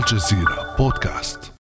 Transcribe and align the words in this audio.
الجزيرة 0.00 0.74
بودكاست. 0.78 1.59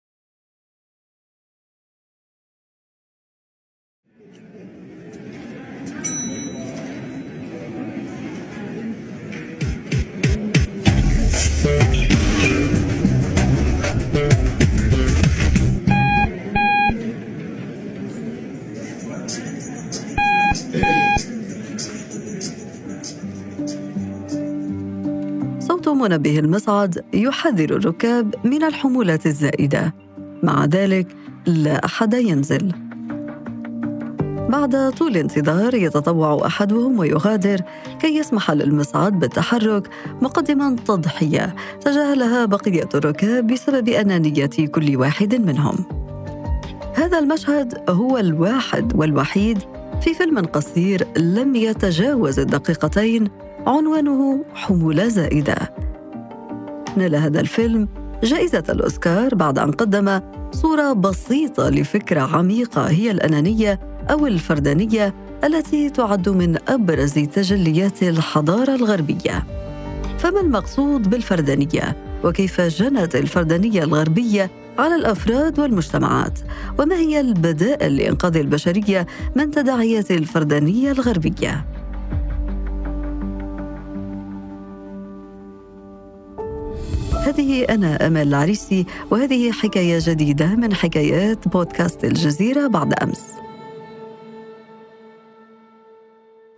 منبه 25.98 26.39
المصعد 26.39 27.04
يحذر 27.14 27.75
الركاب 27.75 28.36
من 28.43 28.64
الحمولات 28.64 29.25
الزائدة. 29.25 29.93
مع 30.43 30.65
ذلك 30.65 31.07
لا 31.46 31.86
أحد 31.86 32.13
ينزل. 32.13 32.71
بعد 34.49 34.91
طول 34.91 35.17
انتظار 35.17 35.73
يتطوع 35.73 36.45
أحدهم 36.45 36.99
ويغادر 36.99 37.61
كي 37.99 38.17
يسمح 38.17 38.52
للمصعد 38.52 39.19
بالتحرك 39.19 39.89
مقدما 40.21 40.75
تضحية 40.85 41.55
تجاهلها 41.81 42.45
بقية 42.45 42.89
الركاب 42.95 43.47
بسبب 43.47 43.89
أنانية 43.89 44.49
كل 44.71 44.97
واحد 44.97 45.35
منهم. 45.35 45.75
هذا 46.93 47.19
المشهد 47.19 47.89
هو 47.89 48.17
الواحد 48.17 48.95
والوحيد 48.95 49.57
في 50.02 50.13
فيلم 50.13 50.39
قصير 50.39 51.07
لم 51.17 51.55
يتجاوز 51.55 52.39
الدقيقتين 52.39 53.27
عنوانه 53.67 54.45
حمولة 54.53 55.07
زائدة. 55.07 55.55
نال 56.98 57.16
هذا 57.16 57.39
الفيلم 57.39 57.88
جائزة 58.23 58.63
الأوسكار 58.70 59.35
بعد 59.35 59.59
أن 59.59 59.71
قدم 59.71 60.19
صورة 60.52 60.94
بسيطة 60.94 61.69
لفكرة 61.69 62.22
عميقة 62.22 62.89
هي 62.89 63.11
الأنانية 63.11 63.80
أو 64.11 64.28
الفردانية 64.28 65.14
التي 65.44 65.89
تعد 65.89 66.30
من 66.30 66.58
أبرز 66.67 67.14
تجليات 67.14 68.03
الحضارة 68.03 68.75
الغربية. 68.75 69.44
فما 70.17 70.41
المقصود 70.41 71.09
بالفردانية؟ 71.09 71.95
وكيف 72.23 72.61
جنت 72.61 73.16
الفردانية 73.16 73.84
الغربية 73.84 74.52
على 74.80 74.95
الأفراد 74.95 75.59
والمجتمعات؟ 75.59 76.39
وما 76.80 76.95
هي 76.95 77.19
البدائل 77.19 77.97
لإنقاذ 77.97 78.38
البشرية 78.38 79.08
من 79.36 79.52
تداعيات 79.52 80.11
الفردانية 80.11 80.91
الغربية؟ 80.91 81.77
هذه 87.28 87.66
أنا 87.70 88.08
أمل 88.08 88.28
العريسي 88.28 88.86
وهذه 89.11 89.52
حكاية 89.52 90.00
جديدة 90.02 90.56
من 90.56 90.73
حكايات 90.73 91.47
بودكاست 91.47 92.03
الجزيرة 92.03 92.67
بعد 92.67 92.94
أمس. 92.94 93.34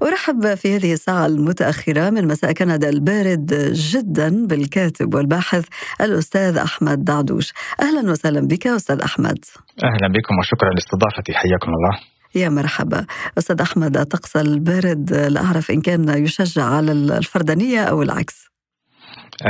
أرحب 0.03 0.55
في 0.55 0.75
هذه 0.75 0.93
الساعة 0.93 1.25
المتأخرة 1.25 2.09
من 2.09 2.27
مساء 2.27 2.51
كندا 2.51 2.89
البارد 2.89 3.71
جدا 3.73 4.45
بالكاتب 4.45 5.13
والباحث 5.13 5.65
الأستاذ 6.01 6.57
أحمد 6.57 7.03
دعدوش. 7.03 7.53
أهلا 7.81 8.11
وسهلا 8.11 8.47
بك 8.47 8.67
أستاذ 8.67 9.01
أحمد. 9.01 9.45
أهلا 9.83 10.07
بكم 10.07 10.39
وشكرا 10.39 10.69
لاستضافتي. 10.69 11.33
حياكم 11.33 11.71
الله. 11.71 11.99
يا 12.35 12.49
مرحبا. 12.49 13.05
أستاذ 13.37 13.61
أحمد 13.61 13.97
الطقس 13.97 14.35
البارد 14.35 15.13
لا 15.13 15.45
أعرف 15.45 15.71
إن 15.71 15.81
كان 15.81 16.23
يشجع 16.23 16.63
على 16.63 16.91
الفردانية 16.91 17.83
أو 17.83 18.01
العكس؟ 18.01 18.48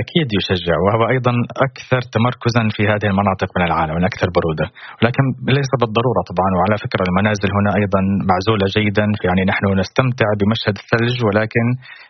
أكيد 0.01 0.27
يشجع 0.39 0.75
وهو 0.85 1.01
أيضا 1.13 1.33
أكثر 1.67 2.01
تمركزا 2.15 2.63
في 2.75 2.83
هذه 2.91 3.07
المناطق 3.11 3.49
من 3.57 3.63
العالم 3.69 3.95
الأكثر 4.01 4.27
برودة. 4.37 4.67
ولكن 4.99 5.23
ليس 5.57 5.71
بالضرورة 5.81 6.21
طبعا 6.31 6.49
وعلى 6.57 6.75
فكرة 6.85 7.03
المنازل 7.09 7.49
هنا 7.57 7.71
أيضا 7.81 8.01
معزولة 8.31 8.65
جيدا 8.77 9.05
يعني 9.27 9.41
نحن 9.51 9.65
نستمتع 9.81 10.27
بمشهد 10.39 10.75
الثلج 10.81 11.15
ولكن 11.27 11.65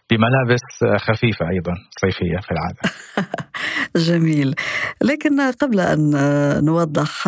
بملابس 0.10 1.02
خفيفة 1.04 1.50
أيضا 1.50 1.74
صيفية 2.02 2.40
في 2.42 2.52
العادة. 2.52 2.82
جميل. 4.08 4.56
لكن 5.02 5.42
قبل 5.62 5.80
أن 5.80 6.12
نوضح 6.66 7.28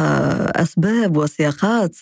أسباب 0.56 1.18
وسياقات 1.18 1.96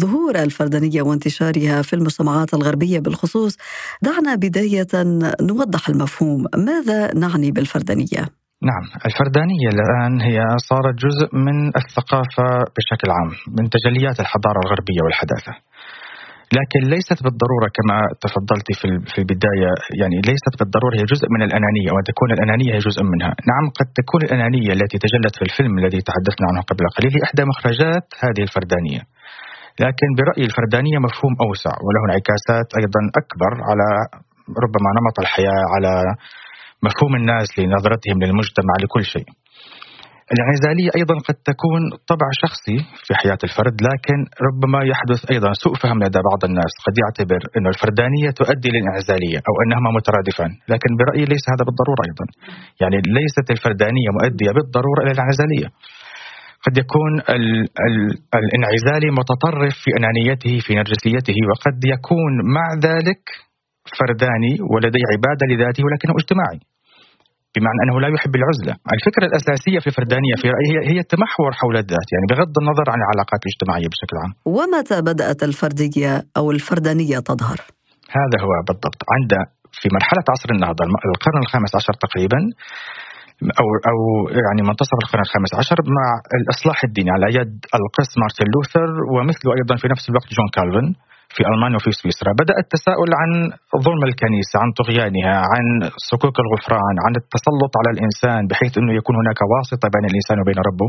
ظهور 0.00 0.34
الفردانية 0.36 1.02
وانتشارها 1.02 1.82
في 1.82 1.92
المجتمعات 1.92 2.54
الغربية 2.54 2.98
بالخصوص 3.00 3.56
دعنا 4.02 4.34
بداية 4.34 4.86
نوضح 5.40 5.88
المفهوم. 5.88 6.44
ماذا 6.56 7.14
نعني 7.14 7.50
بالفردانية؟ 7.50 8.38
نعم 8.62 8.84
الفردانية 9.06 9.68
الآن 9.74 10.20
هي 10.20 10.40
صارت 10.56 10.94
جزء 10.94 11.28
من 11.32 11.68
الثقافة 11.76 12.48
بشكل 12.76 13.10
عام 13.10 13.30
من 13.58 13.70
تجليات 13.70 14.20
الحضارة 14.20 14.58
الغربية 14.64 15.00
والحداثة. 15.04 15.52
لكن 16.58 16.80
ليست 16.94 17.18
بالضرورة 17.24 17.68
كما 17.76 17.96
تفضلت 18.24 18.68
في 18.80 18.86
في 19.10 19.18
البداية 19.22 19.70
يعني 20.00 20.16
ليست 20.30 20.52
بالضرورة 20.58 20.94
هي 20.98 21.04
جزء 21.12 21.26
من 21.34 21.42
الأنانية 21.48 21.88
وأن 21.92 22.04
تكون 22.10 22.28
الأنانية 22.36 22.70
هي 22.74 22.80
جزء 22.88 23.02
منها. 23.12 23.32
نعم 23.50 23.64
قد 23.78 23.88
تكون 24.00 24.20
الأنانية 24.26 24.70
التي 24.76 24.96
تجلت 25.04 25.34
في 25.38 25.44
الفيلم 25.48 25.74
الذي 25.82 26.00
تحدثنا 26.08 26.46
عنه 26.50 26.60
قبل 26.70 26.84
قليل 26.96 27.12
هي 27.16 27.20
إحدى 27.26 27.42
مخرجات 27.52 28.06
هذه 28.24 28.42
الفردانية. 28.46 29.02
لكن 29.84 30.08
برأيي 30.18 30.44
الفردانية 30.50 30.98
مفهوم 31.06 31.32
أوسع 31.46 31.74
وله 31.84 32.00
انعكاسات 32.08 32.68
أيضا 32.80 33.00
أكبر 33.20 33.52
على 33.68 33.86
ربما 34.64 34.88
نمط 34.98 35.16
الحياة 35.24 35.62
على 35.74 35.92
مفهوم 36.86 37.12
الناس 37.20 37.48
لنظرتهم 37.58 38.16
للمجتمع 38.22 38.74
لكل 38.82 39.04
شيء. 39.14 39.28
الانعزالية 40.34 40.90
أيضا 41.00 41.16
قد 41.28 41.36
تكون 41.50 41.82
طبع 42.12 42.28
شخصي 42.42 42.76
في 43.06 43.12
حياة 43.20 43.40
الفرد 43.48 43.76
لكن 43.88 44.18
ربما 44.48 44.80
يحدث 44.92 45.20
أيضا 45.34 45.50
سوء 45.64 45.74
فهم 45.82 45.98
لدى 46.04 46.20
بعض 46.30 46.40
الناس. 46.48 46.72
قد 46.86 46.94
يعتبر 47.02 47.40
أن 47.56 47.66
الفردانية 47.72 48.28
تؤدي 48.40 48.68
للانعزالية 48.74 49.38
أو 49.48 49.54
أنهما 49.64 49.90
مترادفان 49.98 50.50
لكن 50.72 50.90
برأيي 51.00 51.24
ليس 51.32 51.44
هذا 51.52 51.62
بالضرورة 51.68 52.02
أيضا. 52.08 52.24
يعني 52.82 52.96
ليست 53.18 53.46
الفردانية 53.54 54.10
مؤدية 54.18 54.50
بالضرورة 54.56 55.00
إلى 55.04 55.12
الانعزالية 55.16 55.68
قد 56.64 56.74
يكون 56.82 57.12
ال 57.36 57.46
ال 57.88 57.96
الانعزالي 58.42 59.08
متطرف 59.20 59.74
في 59.84 59.90
أنانيته 59.98 60.54
في 60.66 60.72
نرجسيته 60.80 61.38
وقد 61.50 61.78
يكون 61.94 62.32
مع 62.56 62.66
ذلك 62.88 63.22
فرداني 63.98 64.54
ولديه 64.72 65.04
عبادة 65.12 65.44
لذاته 65.50 65.82
ولكنه 65.86 66.14
اجتماعي. 66.20 66.60
بمعنى 67.54 67.80
أنه 67.84 67.96
لا 68.04 68.08
يحب 68.14 68.34
العزلة، 68.40 68.74
الفكرة 68.96 69.24
الأساسية 69.30 69.78
في 69.82 69.88
الفردانيه 69.90 70.34
في 70.40 70.46
رأيي 70.54 70.68
هي 70.70 70.78
هي 70.90 70.98
التمحور 71.06 71.50
حول 71.60 71.76
الذات، 71.84 72.08
يعني 72.14 72.26
بغض 72.32 72.54
النظر 72.62 72.86
عن 72.92 73.00
العلاقات 73.04 73.40
الاجتماعية 73.44 73.88
بشكل 73.92 74.16
عام. 74.22 74.32
ومتى 74.56 74.96
بدأت 75.10 75.40
الفردية 75.48 76.12
أو 76.38 76.44
الفردانية 76.56 77.18
تظهر؟ 77.30 77.58
هذا 78.18 78.36
هو 78.44 78.52
بالضبط، 78.68 79.00
عند 79.14 79.32
في 79.80 79.86
مرحلة 79.96 80.24
عصر 80.32 80.48
النهضة 80.54 80.82
القرن 81.12 81.38
الخامس 81.44 81.72
عشر 81.78 81.94
تقريبا 82.06 82.40
أو 83.60 83.66
أو 83.90 83.98
يعني 84.46 84.60
منتصف 84.68 84.98
القرن 85.04 85.22
الخامس 85.26 85.50
عشر 85.60 85.78
مع 85.98 86.06
الإصلاح 86.38 86.78
الديني 86.88 87.10
على 87.16 87.26
يد 87.38 87.54
القس 87.78 88.10
مارتن 88.22 88.46
لوثر 88.54 88.88
ومثله 89.12 89.50
أيضا 89.58 89.74
في 89.82 89.86
نفس 89.92 90.04
الوقت 90.10 90.28
جون 90.36 90.48
كالفن 90.56 90.86
في 91.34 91.42
ألمانيا 91.50 91.76
وفي 91.78 91.90
سويسرا. 92.00 92.30
بدأ 92.42 92.56
التساؤل 92.64 93.10
عن 93.20 93.30
ظلم 93.86 94.02
الكنيسة 94.10 94.56
عن 94.62 94.68
طغيانها 94.80 95.36
عن 95.52 95.64
صكوك 96.10 96.36
الغفران 96.44 96.96
عن 97.04 97.12
التسلط 97.22 97.72
على 97.80 97.90
الإنسان 97.94 98.40
بحيث 98.50 98.72
أنه 98.80 98.92
يكون 99.00 99.14
هناك 99.22 99.40
واسطة 99.52 99.86
بين 99.94 100.04
الإنسان 100.10 100.36
وبين 100.40 100.58
ربه. 100.68 100.88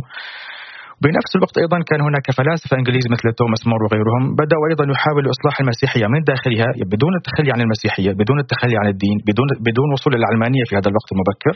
بنفس 1.03 1.31
الوقت 1.37 1.55
أيضا 1.63 1.77
كان 1.89 2.01
هناك 2.07 2.27
فلاسفة 2.37 2.73
إنجليز 2.79 3.05
مثل 3.13 3.25
توماس 3.39 3.61
مور 3.69 3.81
وغيرهم 3.85 4.23
بدأوا 4.41 4.65
أيضا 4.71 4.83
يحاولوا 4.93 5.31
إصلاح 5.35 5.55
المسيحية 5.63 6.05
من 6.13 6.21
داخلها 6.31 6.69
بدون 6.93 7.13
التخلي 7.19 7.49
عن 7.55 7.61
المسيحية، 7.65 8.11
بدون 8.21 8.37
التخلي 8.43 8.75
عن 8.81 8.87
الدين، 8.93 9.17
بدون 9.29 9.47
بدون 9.67 9.87
وصول 9.93 10.13
العلمانية 10.19 10.63
في 10.69 10.73
هذا 10.77 10.89
الوقت 10.91 11.09
المبكر. 11.13 11.55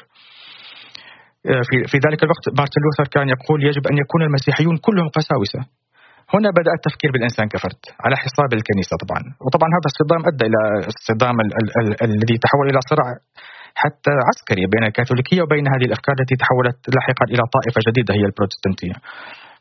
في 1.68 1.76
في 1.92 1.98
ذلك 2.06 2.20
الوقت 2.26 2.46
مارتن 2.60 2.80
لوثر 2.84 3.08
كان 3.16 3.28
يقول 3.36 3.60
يجب 3.70 3.84
أن 3.92 3.96
يكون 4.04 4.22
المسيحيون 4.28 4.76
كلهم 4.86 5.08
قساوسة، 5.18 5.60
هنا 6.36 6.50
بدأ 6.60 6.72
التفكير 6.80 7.10
بالإنسان 7.14 7.46
كفرد 7.54 7.82
على 8.06 8.16
حساب 8.24 8.50
الكنيسة 8.58 8.94
طبعا. 9.04 9.22
وطبعا 9.46 9.70
هذا 9.78 9.88
الصدام 9.92 10.22
أدى 10.30 10.44
إلى 10.50 10.62
الصدام 10.94 11.36
ال 11.44 11.50
ال 11.60 11.68
ال 11.80 11.90
الذي 12.08 12.36
تحول 12.46 12.66
إلى 12.72 12.80
صراع 12.92 13.10
حتى 13.84 14.14
عسكري 14.30 14.64
بين 14.74 14.84
الكاثوليكية 14.90 15.42
وبين 15.44 15.66
هذه 15.74 15.86
الأفكار 15.90 16.16
التي 16.20 16.36
تحولت 16.44 16.78
لاحقا 16.96 17.26
إلى 17.34 17.44
طائفة 17.56 17.80
جديدة 17.88 18.12
هي 18.18 18.24
البروتستانتية. 18.30 18.96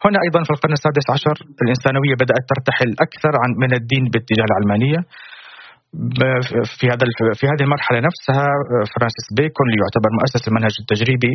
هنا 0.04 0.18
أيضا 0.26 0.40
في 0.46 0.52
القرن 0.54 0.74
السادس 0.78 1.06
عشر 1.14 1.36
الإنسانوية 1.62 2.14
بدأت 2.22 2.44
ترتحل 2.52 2.90
أكثر 3.06 3.32
عن 3.42 3.50
من 3.62 3.70
الدين 3.80 4.04
باتجاه 4.12 4.46
العلمانية. 4.50 5.00
في 6.78 6.84
هذا 6.92 7.04
في 7.38 7.44
هذه 7.52 7.62
المرحلة 7.66 7.98
نفسها 8.08 8.46
فرانسيس 8.92 9.26
بيكون 9.38 9.66
اللي 9.68 9.80
يعتبر 9.84 10.10
مؤسس 10.18 10.42
المنهج 10.48 10.74
التجريبي 10.82 11.34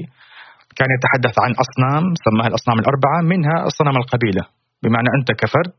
كان 0.79 0.89
يتحدث 0.97 1.35
عن 1.45 1.51
أصنام 1.63 2.03
سماها 2.25 2.47
الأصنام 2.51 2.77
الأربعة 2.83 3.17
منها 3.31 3.55
صنم 3.77 3.95
القبيلة. 4.03 4.43
بمعنى 4.83 5.09
أنت 5.17 5.29
كفرد 5.41 5.77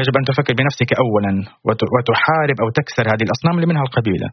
يجب 0.00 0.14
أن 0.20 0.24
تفكر 0.30 0.52
بنفسك 0.60 0.90
أولا 1.02 1.32
وتحارب 1.94 2.56
أو 2.62 2.68
تكسر 2.78 3.04
هذه 3.12 3.24
الأصنام 3.28 3.54
اللي 3.56 3.68
منها 3.72 3.84
القبيلة. 3.88 4.28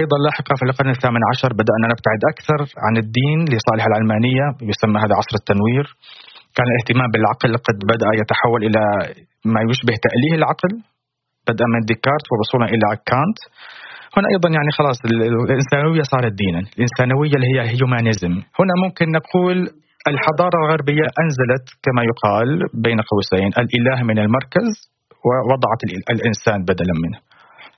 أيضا 0.00 0.16
لاحقا 0.24 0.54
في 0.58 0.64
القرن 0.68 0.90
الثامن 0.96 1.22
عشر 1.30 1.50
بدأنا 1.60 1.86
نبتعد 1.92 2.22
أكثر 2.32 2.60
عن 2.84 2.94
الدين 3.02 3.38
لصالح 3.52 3.84
العلمانية 3.90 4.46
يسمى 4.70 4.98
هذا 5.04 5.14
عصر 5.20 5.34
التنوير. 5.40 5.86
كان 6.56 6.66
الاهتمام 6.72 7.08
بالعقل 7.12 7.52
قد 7.66 7.78
بدأ 7.92 8.10
يتحول 8.20 8.60
إلى 8.68 8.82
ما 9.52 9.60
يشبه 9.70 9.94
تأليه 10.06 10.34
العقل. 10.40 10.72
بدءا 11.48 11.68
من 11.74 11.82
ديكارت 11.90 12.26
ووصولا 12.30 12.66
إلى 12.74 12.88
كانت. 13.10 13.38
هنا 14.16 14.28
أيضا 14.34 14.48
يعني 14.56 14.70
خلاص 14.78 14.98
الانسانويه 15.50 16.02
صارت 16.12 16.32
دينا، 16.42 16.60
الانسانويه 16.76 17.34
اللي 17.36 17.48
هي 17.52 17.58
هيومانيزم، 17.72 18.34
هنا 18.58 18.74
ممكن 18.84 19.06
نقول 19.18 19.56
الحضارة 20.12 20.56
الغربية 20.64 21.06
أنزلت 21.22 21.66
كما 21.84 22.02
يقال 22.10 22.48
بين 22.74 22.98
قوسين 23.10 23.50
الإله 23.62 24.02
من 24.02 24.18
المركز 24.18 24.68
ووضعت 25.26 25.80
الإنسان 26.10 26.58
بدلا 26.70 26.94
منه. 27.04 27.18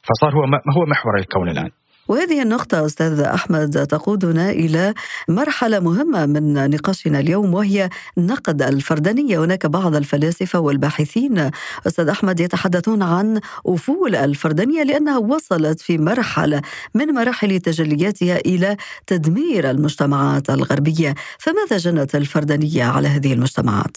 فصار 0.09 0.33
هو 0.37 0.45
هو 0.77 0.85
محور 0.93 1.15
الكون 1.19 1.49
الآن. 1.49 1.71
وهذه 2.09 2.43
النقطة 2.43 2.87
أستاذ 2.87 3.21
أحمد 3.21 3.87
تقودنا 3.87 4.51
إلى 4.51 4.95
مرحلة 5.29 5.81
مهمة 5.81 6.27
من 6.27 6.71
نقاشنا 6.71 7.21
اليوم 7.21 7.55
وهي 7.55 7.89
نقد 8.19 8.63
الفردانية 8.63 9.45
هناك 9.45 9.67
بعض 9.67 9.97
الفلاسفة 9.97 10.59
والباحثين 10.59 11.51
أستاذ 11.87 12.09
أحمد 12.09 12.41
يتحدثون 12.41 13.03
عن 13.03 13.41
أفول 13.67 14.15
الفردانية 14.17 14.83
لأنها 14.83 15.19
وصلت 15.19 15.81
في 15.81 15.99
مرحلة 15.99 16.63
من 16.95 17.07
مراحل 17.07 17.61
تجلياتها 17.61 18.37
إلى 18.37 18.77
تدمير 19.07 19.71
المجتمعات 19.71 20.51
الغربية 20.51 21.15
فماذا 21.39 21.77
جنت 21.77 22.15
الفردانية 22.15 22.85
على 22.85 23.09
هذه 23.09 23.33
المجتمعات؟ 23.33 23.97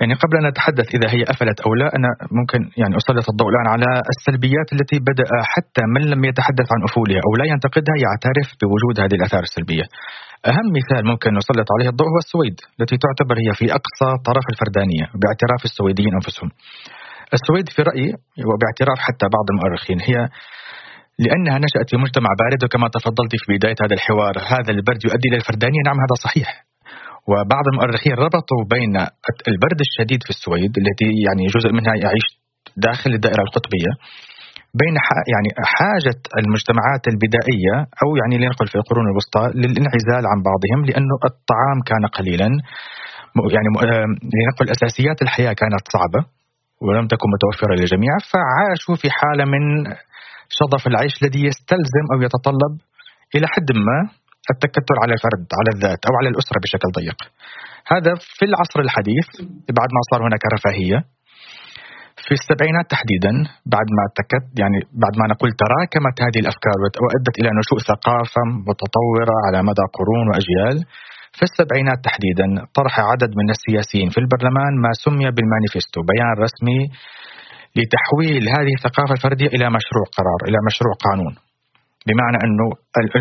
يعني 0.00 0.14
قبل 0.22 0.34
أن 0.40 0.46
نتحدث 0.50 0.88
إذا 0.96 1.08
هي 1.14 1.22
أفلت 1.32 1.58
أو 1.66 1.74
لا 1.80 1.88
أنا 1.96 2.10
ممكن 2.38 2.60
يعني 2.80 2.94
أسلط 2.96 3.26
الضوء 3.32 3.48
الآن 3.52 3.68
على 3.74 3.90
السلبيات 4.14 4.68
التي 4.76 4.98
بدأ 5.10 5.28
حتى 5.52 5.82
من 5.94 6.02
لم 6.12 6.24
يتحدث 6.24 6.68
عن 6.74 6.80
أفولها 6.88 7.20
أو 7.26 7.32
لا 7.40 7.44
ينتقدها 7.52 7.96
يعترف 8.04 8.48
بوجود 8.60 8.96
هذه 9.04 9.14
الآثار 9.18 9.42
السلبية. 9.48 9.86
أهم 10.50 10.66
مثال 10.78 11.02
ممكن 11.12 11.30
نسلط 11.40 11.68
عليه 11.74 11.88
الضوء 11.92 12.08
هو 12.12 12.18
السويد 12.24 12.56
التي 12.80 12.96
تعتبر 13.04 13.36
هي 13.44 13.50
في 13.58 13.66
أقصى 13.78 14.08
طرف 14.28 14.44
الفردانية 14.52 15.04
باعتراف 15.20 15.60
السويديين 15.70 16.12
أنفسهم. 16.20 16.50
السويد 17.36 17.66
في 17.74 17.80
رأيي 17.90 18.08
وباعتراف 18.48 18.98
حتى 19.06 19.26
بعض 19.36 19.46
المؤرخين 19.52 19.98
هي 20.08 20.16
لأنها 21.24 21.58
نشأت 21.58 21.90
في 21.90 21.96
مجتمع 21.96 22.30
بارد 22.42 22.64
وكما 22.64 22.88
تفضلت 22.96 23.32
في 23.40 23.46
بداية 23.56 23.78
هذا 23.84 23.94
الحوار 23.94 24.34
هذا 24.38 24.70
البرد 24.76 25.00
يؤدي 25.08 25.28
إلى 25.28 25.36
الفردانية. 25.36 25.80
نعم 25.86 25.98
هذا 26.04 26.14
صحيح. 26.24 26.65
وبعض 27.30 27.64
المؤرخين 27.72 28.14
ربطوا 28.26 28.62
بين 28.74 28.94
البرد 29.50 29.80
الشديد 29.86 30.20
في 30.26 30.30
السويد 30.36 30.72
التي 30.82 31.10
يعني 31.26 31.44
جزء 31.54 31.70
منها 31.78 31.94
يعيش 32.04 32.26
داخل 32.86 33.10
الدائرة 33.18 33.42
القطبية 33.46 33.92
بين 34.80 34.94
يعني 35.34 35.50
حاجة 35.76 36.18
المجتمعات 36.40 37.02
البدائية 37.12 37.76
أو 38.02 38.08
يعني 38.20 38.34
لنقل 38.42 38.66
في 38.72 38.76
القرون 38.80 39.06
الوسطى 39.12 39.42
للانعزال 39.60 40.24
عن 40.32 40.38
بعضهم 40.48 40.80
لأنه 40.88 41.16
الطعام 41.30 41.78
كان 41.90 42.04
قليلا 42.18 42.48
يعني 43.54 43.68
لنقل 44.36 44.66
أساسيات 44.76 45.18
الحياة 45.22 45.52
كانت 45.60 45.84
صعبة 45.94 46.20
ولم 46.84 47.06
تكن 47.12 47.28
متوفرة 47.34 47.74
للجميع 47.80 48.12
فعاشوا 48.32 48.96
في 49.02 49.08
حالة 49.18 49.44
من 49.44 49.62
شظف 50.58 50.86
العيش 50.86 51.14
الذي 51.22 51.40
يستلزم 51.50 52.04
أو 52.12 52.18
يتطلب 52.26 52.72
إلى 53.34 53.46
حد 53.52 53.68
ما 53.86 53.98
التكتل 54.54 54.96
على 55.02 55.12
الفرد 55.16 55.46
على 55.58 55.70
الذات 55.74 56.00
أو 56.08 56.12
على 56.18 56.28
الأسرة 56.32 56.58
بشكل 56.62 56.88
ضيق. 56.98 57.18
هذا 57.92 58.12
في 58.36 58.44
العصر 58.50 58.78
الحديث 58.86 59.28
بعد 59.78 59.90
ما 59.96 60.02
صار 60.10 60.20
هناك 60.26 60.44
رفاهية. 60.56 60.98
في 62.26 62.32
السبعينات 62.40 62.86
تحديدا 62.94 63.32
بعد 63.74 63.88
ما 63.98 64.04
تكت 64.18 64.44
يعني 64.62 64.78
بعد 65.02 65.14
ما 65.20 65.26
نقول 65.32 65.50
تراكمت 65.62 66.16
هذه 66.26 66.38
الأفكار 66.44 66.76
وأدت 67.04 67.34
إلى 67.40 67.50
نشوء 67.60 67.78
ثقافة 67.90 68.42
متطورة 68.68 69.36
على 69.46 69.58
مدى 69.68 69.84
قرون 69.96 70.24
وأجيال. 70.30 70.76
في 71.36 71.44
السبعينات 71.48 71.98
تحديدا 72.08 72.46
طرح 72.78 72.94
عدد 73.10 73.30
من 73.40 73.48
السياسيين 73.56 74.08
في 74.14 74.18
البرلمان 74.24 74.72
ما 74.84 74.92
سمي 75.04 75.26
بالمانيفستو 75.36 76.00
بيان 76.10 76.32
رسمي 76.44 76.80
لتحويل 77.78 78.42
هذه 78.56 78.72
الثقافة 78.78 79.12
الفردية 79.16 79.50
إلى 79.56 79.66
مشروع 79.78 80.06
قرار 80.18 80.40
إلى 80.48 80.58
مشروع 80.68 80.94
قانون. 81.06 81.34
بمعنى 82.06 82.38
أنه 82.44 82.66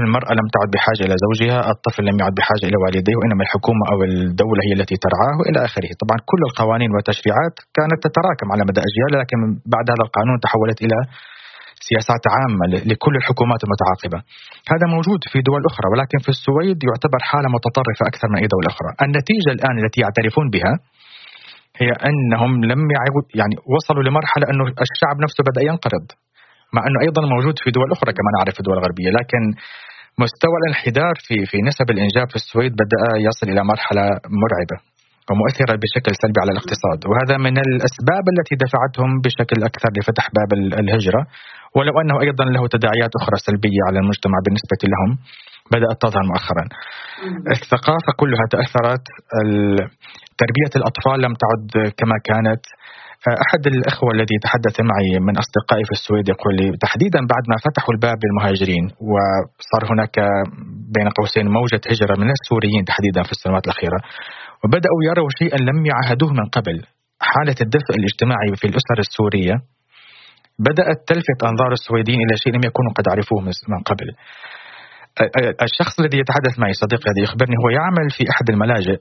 المرأة 0.01 0.33
لم 0.39 0.47
تعد 0.55 0.69
بحاجة 0.75 1.01
إلى 1.07 1.15
زوجها، 1.25 1.57
الطفل 1.73 2.03
لم 2.09 2.17
يعد 2.21 2.33
بحاجة 2.39 2.65
إلى 2.69 2.77
والديه 2.83 3.15
وإنما 3.19 3.41
الحكومة 3.45 3.83
أو 3.91 3.97
الدولة 4.09 4.61
هي 4.67 4.73
التي 4.79 4.95
ترعاه 5.05 5.35
والى 5.39 5.59
آخره، 5.67 5.91
طبعا 6.01 6.17
كل 6.31 6.41
القوانين 6.49 6.89
والتشريعات 6.95 7.55
كانت 7.77 7.99
تتراكم 8.05 8.47
على 8.53 8.61
مدى 8.69 8.81
أجيال 8.89 9.11
لكن 9.21 9.39
بعد 9.75 9.85
هذا 9.93 10.03
القانون 10.07 10.37
تحولت 10.45 10.79
إلى 10.85 10.97
سياسات 11.89 12.23
عامة 12.35 12.65
لكل 12.91 13.13
الحكومات 13.21 13.59
المتعاقبة. 13.65 14.19
هذا 14.73 14.85
موجود 14.95 15.21
في 15.31 15.39
دول 15.49 15.61
أخرى 15.71 15.87
ولكن 15.93 16.17
في 16.25 16.31
السويد 16.35 16.77
يعتبر 16.89 17.19
حالة 17.29 17.47
متطرفة 17.57 18.03
أكثر 18.11 18.27
من 18.31 18.37
أي 18.41 18.47
دولة 18.55 18.67
أخرى. 18.73 18.91
النتيجة 19.05 19.51
الآن 19.57 19.75
التي 19.81 19.99
يعترفون 20.03 20.45
بها 20.55 20.73
هي 21.81 21.89
أنهم 22.09 22.51
لم 22.71 22.81
يعود 22.95 23.25
يعني 23.41 23.55
وصلوا 23.73 24.03
لمرحلة 24.07 24.45
أنه 24.51 24.63
الشعب 24.85 25.15
نفسه 25.25 25.41
بدأ 25.49 25.61
ينقرض. 25.69 26.05
مع 26.75 26.81
أنه 26.87 26.99
أيضا 27.05 27.21
موجود 27.35 27.55
في 27.63 27.69
دول 27.77 27.87
أخرى 27.95 28.11
كما 28.17 28.29
نعرف 28.35 28.53
في 28.55 28.61
الدول 28.61 28.77
الغربية. 28.79 29.09
لكن 29.19 29.41
مستوى 30.23 30.57
الانحدار 30.61 31.15
في 31.25 31.35
في 31.49 31.57
نسب 31.69 31.87
الإنجاب 31.95 32.27
في 32.31 32.37
السويد 32.41 32.71
بدأ 32.83 33.03
يصل 33.27 33.45
إلى 33.53 33.61
مرحلة 33.71 34.03
مرعبة 34.43 34.77
ومؤثرة 35.29 35.75
بشكل 35.83 36.11
سلبي 36.21 36.39
على 36.43 36.51
الاقتصاد. 36.55 36.99
وهذا 37.09 37.35
من 37.47 37.55
الأسباب 37.67 38.23
التي 38.33 38.55
دفعتهم 38.65 39.09
بشكل 39.25 39.57
أكثر 39.69 39.89
لفتح 39.97 40.25
باب 40.37 40.49
الهجرة. 40.81 41.21
ولو 41.75 41.93
أنه 42.01 42.15
أيضا 42.25 42.45
له 42.55 42.63
تداعيات 42.75 43.11
أخرى 43.21 43.37
سلبية 43.47 43.81
على 43.87 43.97
المجتمع 44.03 44.37
بالنسبة 44.45 44.81
لهم 44.93 45.09
بدأت 45.73 45.97
تظهر 46.05 46.23
مؤخرا. 46.31 46.65
الثقافة 47.55 48.11
كلها 48.21 48.45
تأثرت 48.53 49.05
تربية 50.41 50.73
الأطفال 50.79 51.17
لم 51.25 51.33
تعد 51.43 51.69
كما 51.99 52.17
كانت. 52.29 52.63
أحد 53.45 53.67
الأخوة 53.67 54.09
الذي 54.15 54.37
تحدث 54.45 54.75
معي 54.91 55.19
من 55.27 55.33
أصدقائي 55.43 55.83
في 55.89 55.91
السويد 55.91 56.25
يقول 56.29 56.53
لي 56.59 56.67
تحديدا 56.85 57.19
بعد 57.33 57.43
ما 57.51 57.57
فتحوا 57.65 57.93
الباب 57.95 58.17
للمهاجرين 58.23 58.85
وصار 59.09 59.83
هناك 59.91 60.15
بين 60.95 61.07
قوسين 61.17 61.45
موجة 61.57 61.81
هجرة 61.91 62.15
من 62.21 62.29
السوريين 62.37 62.83
تحديدا 62.91 63.21
في 63.27 63.31
السنوات 63.31 63.63
الأخيرة 63.67 63.99
وبدأوا 64.63 64.99
يروا 65.09 65.29
شيئا 65.39 65.57
لم 65.69 65.77
يعهدوه 65.91 66.31
من 66.39 66.45
قبل 66.57 66.77
حالة 67.31 67.55
الدفء 67.65 67.91
الاجتماعي 67.99 68.51
في 68.59 68.65
الأسر 68.67 68.97
السورية 69.07 69.55
بدأت 70.59 70.99
تلفت 71.07 71.39
أنظار 71.43 71.71
السويديين 71.71 72.19
إلى 72.25 72.37
شيء 72.43 72.53
لم 72.53 72.63
يكونوا 72.69 72.91
قد 72.97 73.05
عرفوه 73.11 73.41
من 73.41 73.79
قبل. 73.89 74.07
الشخص 75.67 75.99
الذي 75.99 76.17
يتحدث 76.19 76.59
معي 76.59 76.73
صديقي 76.73 77.07
هذا 77.11 77.23
يخبرني 77.23 77.55
هو 77.63 77.69
يعمل 77.69 78.07
في 78.17 78.23
أحد 78.33 78.49
الملاجئ. 78.49 78.99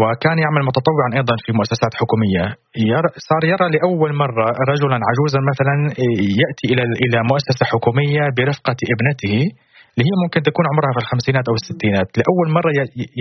وكان 0.00 0.36
يعمل 0.44 0.62
متطوعا 0.70 1.08
أيضا 1.18 1.34
في 1.44 1.50
مؤسسات 1.58 1.92
حكومية. 2.00 2.44
صار 3.28 3.42
يرى 3.52 3.66
لأول 3.74 4.10
مرة 4.24 4.46
رجلا 4.72 4.98
عجوزا 5.10 5.40
مثلا 5.50 5.74
يأتي 6.42 6.66
إلى 6.72 6.82
إلى 7.04 7.18
مؤسسة 7.30 7.62
حكومية 7.72 8.22
برفقة 8.36 8.78
ابنته. 8.94 9.36
اللي 9.98 10.04
هي 10.08 10.14
ممكن 10.24 10.42
تكون 10.42 10.64
عمرها 10.72 10.92
في 10.92 11.00
الخمسينات 11.04 11.44
أو 11.48 11.54
الستينات. 11.54 12.08
لأول 12.18 12.48
مرة 12.58 12.70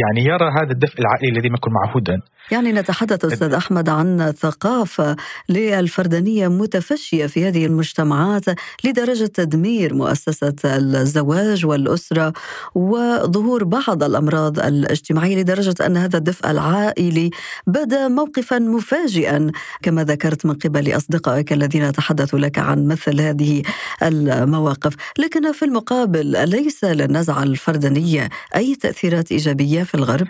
يعني 0.04 0.22
يرى 0.30 0.48
هذا 0.60 0.72
الدفء 0.72 1.00
العائلي 1.00 1.30
الذي 1.30 1.48
لم 1.48 1.56
يكن 1.56 1.72
معهودا. 1.72 2.18
يعني 2.52 2.72
نتحدث 2.72 3.26
أستاذ 3.26 3.54
أحمد 3.54 3.90
عن 3.90 4.32
ثقافة 4.32 5.16
للفردانية 5.50 6.48
متفشية 6.48 7.26
في 7.26 7.48
هذه 7.48 7.66
المجتمعات 7.66 8.46
لدرجة 8.86 9.26
تدمير 9.26 9.94
مؤسسة 9.94 10.56
الزواج 10.66 11.66
والأسرة 11.66 12.34
وظهور 12.76 13.64
بعض 13.64 14.04
الأمراض 14.04 14.60
الاجتماعية 14.60 15.36
لدرجة 15.38 15.76
أن 15.86 15.98
هذا 15.98 16.18
الدفء 16.18 16.52
العائلي 16.52 17.30
بدا 17.68 18.08
موقفا 18.08 18.60
مفاجئا 18.60 19.52
كما 19.82 20.04
ذكرت 20.04 20.46
من 20.46 20.54
قبل 20.54 20.96
أصدقائك 20.98 21.54
الذين 21.54 21.92
تحدثوا 21.92 22.40
لك 22.40 22.60
عن 22.60 22.88
مثل 22.88 23.22
هذه 23.22 23.64
المواقف. 24.04 24.96
لكن 25.20 25.52
في 25.52 25.66
المقابل 25.66 26.36
ليس 26.60 26.84
للنزعه 26.84 27.44
الفردانيه 27.44 28.24
أي 28.60 28.76
تأثيرات 28.84 29.28
إيجابية 29.32 29.82
في 29.90 29.96
الغرب؟ 29.96 30.28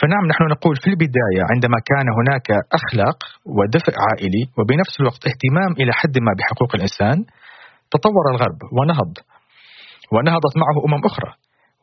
فنعم 0.00 0.24
نحن 0.32 0.44
نقول 0.54 0.74
في 0.82 0.88
البداية 0.92 1.42
عندما 1.52 1.78
كان 1.90 2.06
هناك 2.18 2.48
أخلاق 2.78 3.18
ودفء 3.56 3.94
عائلي 4.06 4.44
وبنفس 4.58 4.94
الوقت 5.00 5.22
اهتمام 5.30 5.70
إلى 5.80 5.92
حد 6.00 6.14
ما 6.26 6.32
بحقوق 6.38 6.70
الإنسان 6.74 7.16
تطور 7.92 8.24
الغرب 8.32 8.58
ونهض 8.76 9.12
ونهضت 10.14 10.54
معه 10.62 10.76
أمم 10.86 11.02
أخرى. 11.10 11.30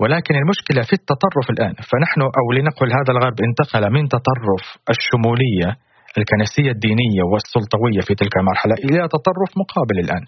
ولكن 0.01 0.33
المشكلة 0.41 0.81
في 0.89 0.93
التطرف 0.93 1.47
الآن. 1.49 1.73
فنحن 1.89 2.21
أو 2.39 2.45
لنقل 2.57 2.89
هذا 2.99 3.11
الغرب 3.15 3.37
انتقل 3.47 3.83
من 3.95 4.03
تطرف 4.15 4.63
الشمولية 4.93 5.69
الكنسية 6.17 6.71
الدينية 6.75 7.23
والسلطوية 7.31 8.01
في 8.07 8.13
تلك 8.21 8.33
المرحلة 8.41 8.75
إلى 8.85 8.99
تطرف 9.15 9.49
مقابل 9.61 9.97
الآن. 10.05 10.23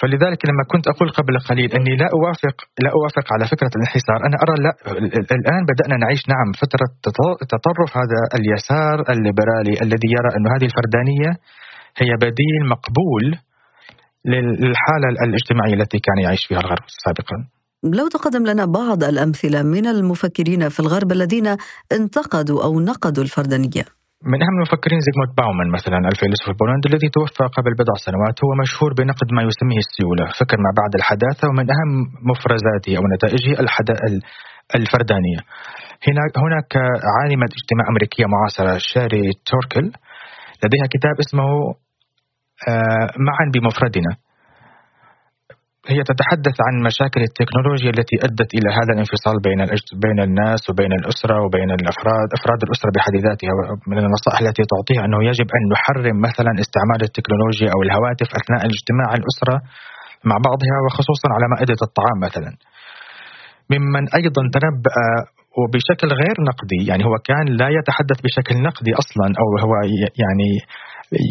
فلذلك 0.00 0.40
لما 0.48 0.64
كنت 0.72 0.86
أقول 0.88 1.08
قبل 1.10 1.34
قليل 1.48 1.72
أني 1.78 1.96
لا 1.96 2.08
أوافق 2.16 2.56
لا 2.84 2.90
أوافق 2.96 3.26
على 3.34 3.44
فكرة 3.52 3.70
الانحسار، 3.76 4.18
أنا 4.26 4.36
أرى 4.44 4.54
لا 4.64 4.72
الآن 5.38 5.62
بدأنا 5.70 5.96
نعيش 6.04 6.22
نعم 6.28 6.48
فترة 6.62 6.86
تطرف 7.54 7.90
هذا 8.00 8.20
اليسار 8.38 8.96
الليبرالي 9.12 9.74
الذي 9.82 10.08
يرى 10.16 10.30
أن 10.36 10.44
هذه 10.54 10.66
الفردانية 10.70 11.30
هي 12.00 12.10
بديل 12.24 12.62
مقبول 12.74 13.24
للحالة 14.24 15.08
الاجتماعية 15.26 15.74
التي 15.74 15.98
كان 15.98 16.18
يعيش 16.24 16.46
فيها 16.46 16.60
الغرب 16.60 16.84
سابقا. 17.04 17.36
لو 17.98 18.08
تقدم 18.08 18.46
لنا 18.46 18.64
بعض 18.64 19.04
الأمثلة 19.04 19.62
من 19.62 19.86
المفكرين 19.86 20.68
في 20.68 20.80
الغرب 20.80 21.12
الذين 21.12 21.56
انتقدوا 21.92 22.64
أو 22.64 22.80
نقدوا 22.80 23.24
الفردانية. 23.24 23.97
من 24.32 24.38
أهم 24.42 24.56
المفكرين 24.58 25.00
زيغموند 25.06 25.32
باومان 25.38 25.68
مثلا 25.78 25.98
الفيلسوف 26.12 26.48
البولندي 26.48 26.86
الذي 26.90 27.08
توفى 27.16 27.44
قبل 27.56 27.72
بضع 27.80 27.94
سنوات 28.06 28.36
هو 28.44 28.50
مشهور 28.62 28.90
بنقد 28.98 29.28
ما 29.36 29.42
يسميه 29.48 29.80
السيولة، 29.86 30.24
فكر 30.40 30.58
ما 30.66 30.70
بعد 30.80 30.92
الحداثة 31.00 31.44
ومن 31.48 31.66
أهم 31.74 31.90
مفرزاته 32.30 32.92
أو 32.98 33.04
نتائجه 33.14 33.52
الحدا 33.62 33.94
الفردانية. 34.78 35.40
هناك 36.08 36.32
هناك 36.44 36.70
عالمه 37.16 37.48
اجتماع 37.58 37.84
أمريكية 37.92 38.26
معاصرة 38.34 38.72
شاري 38.92 39.24
توركل 39.50 39.86
لديها 40.62 40.86
كتاب 40.94 41.14
اسمه 41.24 41.48
آه، 42.70 43.08
معا 43.26 43.44
بمفردنا 43.54 44.12
هي 45.92 46.00
تتحدث 46.10 46.56
عن 46.66 46.74
مشاكل 46.88 47.20
التكنولوجيا 47.28 47.90
التي 47.96 48.16
أدت 48.26 48.50
إلى 48.58 48.68
هذا 48.78 48.92
الانفصال 48.94 49.36
بين 49.46 49.60
بين 50.04 50.18
الناس 50.28 50.62
وبين 50.70 50.92
الأسرة 51.00 51.36
وبين 51.44 51.70
الأفراد 51.78 52.28
أفراد 52.38 52.60
الأسرة 52.66 52.90
بحد 52.96 53.14
ذاتها 53.26 53.52
من 53.92 53.98
النصائح 54.04 54.38
التي 54.44 54.62
تعطيها 54.72 55.02
أنه 55.06 55.20
يجب 55.30 55.48
أن 55.56 55.62
نحرم 55.74 56.16
مثلا 56.28 56.52
استعمال 56.64 57.00
التكنولوجيا 57.08 57.68
أو 57.74 57.80
الهواتف 57.86 58.28
أثناء 58.40 58.60
الاجتماع 58.68 59.08
الأسرة 59.18 59.56
مع 60.30 60.36
بعضها 60.48 60.76
وخصوصا 60.84 61.28
على 61.36 61.46
مائدة 61.54 61.80
الطعام 61.88 62.18
مثلا. 62.26 62.50
ممن 63.72 64.04
أيضا 64.18 64.42
تنبأ 64.56 64.96
وبشكل 65.58 66.08
غير 66.22 66.36
نقدي 66.50 66.80
يعني 66.90 67.02
هو 67.08 67.14
كان 67.28 67.46
لا 67.60 67.68
يتحدث 67.78 68.18
بشكل 68.24 68.54
نقدي 68.68 68.92
أصلا 69.02 69.26
أو 69.40 69.48
هو 69.64 69.72
يعني 70.22 70.50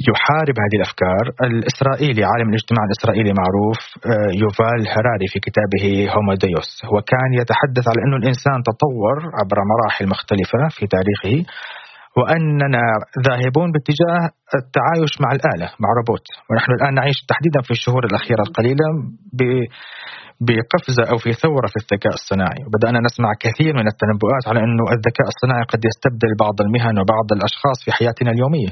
يحارب 0.09 0.55
هذه 0.63 0.75
الأفكار. 0.79 1.23
الإسرائيلي 1.47 2.23
عالم 2.31 2.47
الاجتماع 2.49 2.83
الإسرائيلي 2.89 3.31
معروف 3.41 3.79
آه، 4.11 4.31
يوفال 4.43 4.81
هراري 4.95 5.27
في 5.33 5.39
كتابه 5.47 5.85
هومو 6.13 6.33
ديوس 6.45 6.71
هو 6.89 6.97
كان 7.11 7.29
يتحدث 7.41 7.85
على 7.91 7.99
انه 8.05 8.17
الإنسان 8.21 8.57
تطور 8.69 9.17
عبر 9.39 9.57
مراحل 9.71 10.05
مختلفة 10.13 10.61
في 10.75 10.83
تاريخه 10.95 11.37
وأننا 12.17 12.83
ذاهبون 13.27 13.69
باتجاه 13.73 14.23
التعايش 14.61 15.13
مع 15.23 15.29
الآلة 15.37 15.67
مع 15.83 15.89
روبوت. 15.99 16.25
ونحن 16.49 16.71
الآن 16.77 16.93
نعيش 16.99 17.17
تحديدا 17.31 17.59
في 17.67 17.71
الشهور 17.77 18.03
الأخيرة 18.09 18.41
القليلة 18.47 18.85
بقفزة 20.47 21.03
أو 21.11 21.17
في 21.23 21.31
ثورة 21.43 21.67
في 21.73 21.77
الذكاء 21.83 22.13
الصناعي. 22.19 22.61
وبدأنا 22.65 22.99
نسمع 23.07 23.29
كثير 23.45 23.73
من 23.79 23.87
التنبؤات 23.93 24.43
على 24.49 24.59
أنه 24.65 24.85
الذكاء 24.97 25.27
الصناعي 25.33 25.65
قد 25.73 25.81
يستبدل 25.89 26.31
بعض 26.43 26.55
المهن 26.65 26.95
وبعض 27.01 27.27
الأشخاص 27.37 27.77
في 27.85 27.91
حياتنا 27.97 28.29
اليومية. 28.35 28.71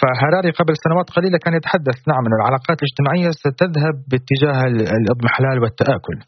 فهراري 0.00 0.50
قبل 0.50 0.74
سنوات 0.84 1.10
قليلة 1.16 1.38
كان 1.44 1.54
يتحدث 1.54 1.98
نعم 2.10 2.22
انه 2.26 2.36
العلاقات 2.40 2.78
الاجتماعية 2.82 3.30
ستذهب 3.30 3.94
باتجاه 4.10 4.58
الاضمحلال 4.98 5.56
والتآكل. 5.62 6.18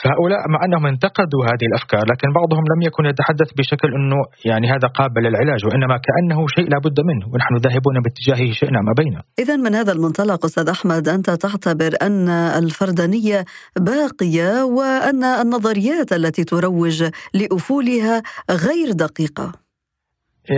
فهؤلاء 0.00 0.42
مع 0.52 0.60
أنهم 0.66 0.86
انتقدوا 0.86 1.42
هذه 1.50 1.66
الأفكار 1.70 2.04
لكن 2.12 2.28
بعضهم 2.38 2.64
لم 2.72 2.80
يكن 2.88 3.04
يتحدث 3.06 3.48
بشكل 3.58 3.88
أنه 3.98 4.16
يعني 4.44 4.66
هذا 4.74 4.88
قابل 4.98 5.20
للعلاج 5.20 5.60
وإنما 5.66 5.96
كأنه 6.06 6.40
شيء 6.56 6.66
لا 6.72 6.78
بد 6.78 6.98
منه 7.10 7.26
ونحن 7.32 7.54
ذاهبون 7.64 7.96
باتجاهه 8.04 8.52
شئنا 8.52 8.80
ما 8.86 8.92
بينه. 9.00 9.20
اذا 9.38 9.56
من 9.56 9.74
هذا 9.74 9.92
المنطلق 9.92 10.44
أستاذ 10.44 10.68
أحمد 10.68 11.08
أنت 11.08 11.30
تعتبر 11.30 11.92
أن 12.02 12.28
الفردانية 12.28 13.44
باقية 13.78 14.64
وأن 14.64 15.24
النظريات 15.24 16.12
التي 16.12 16.44
تروج 16.44 17.04
لأفولها 17.34 18.22
غير 18.50 18.92
دقيقة. 18.92 19.61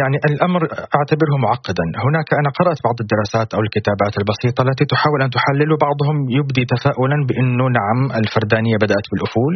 يعني 0.00 0.16
الأمر 0.30 0.60
أعتبره 0.98 1.34
معقدا، 1.46 1.86
هناك 2.06 2.28
أنا 2.40 2.50
قرأت 2.58 2.78
بعض 2.86 2.96
الدراسات 3.04 3.48
أو 3.54 3.60
الكتابات 3.66 4.14
البسيطة 4.20 4.60
التي 4.66 4.84
تحاول 4.92 5.20
أن 5.22 5.30
تحلل 5.36 5.70
وبعضهم 5.72 6.16
يبدي 6.38 6.64
تفاؤلا 6.74 7.16
بأنه 7.28 7.64
نعم 7.78 8.00
الفردانية 8.20 8.76
بدأت 8.84 9.06
بالأفول. 9.10 9.54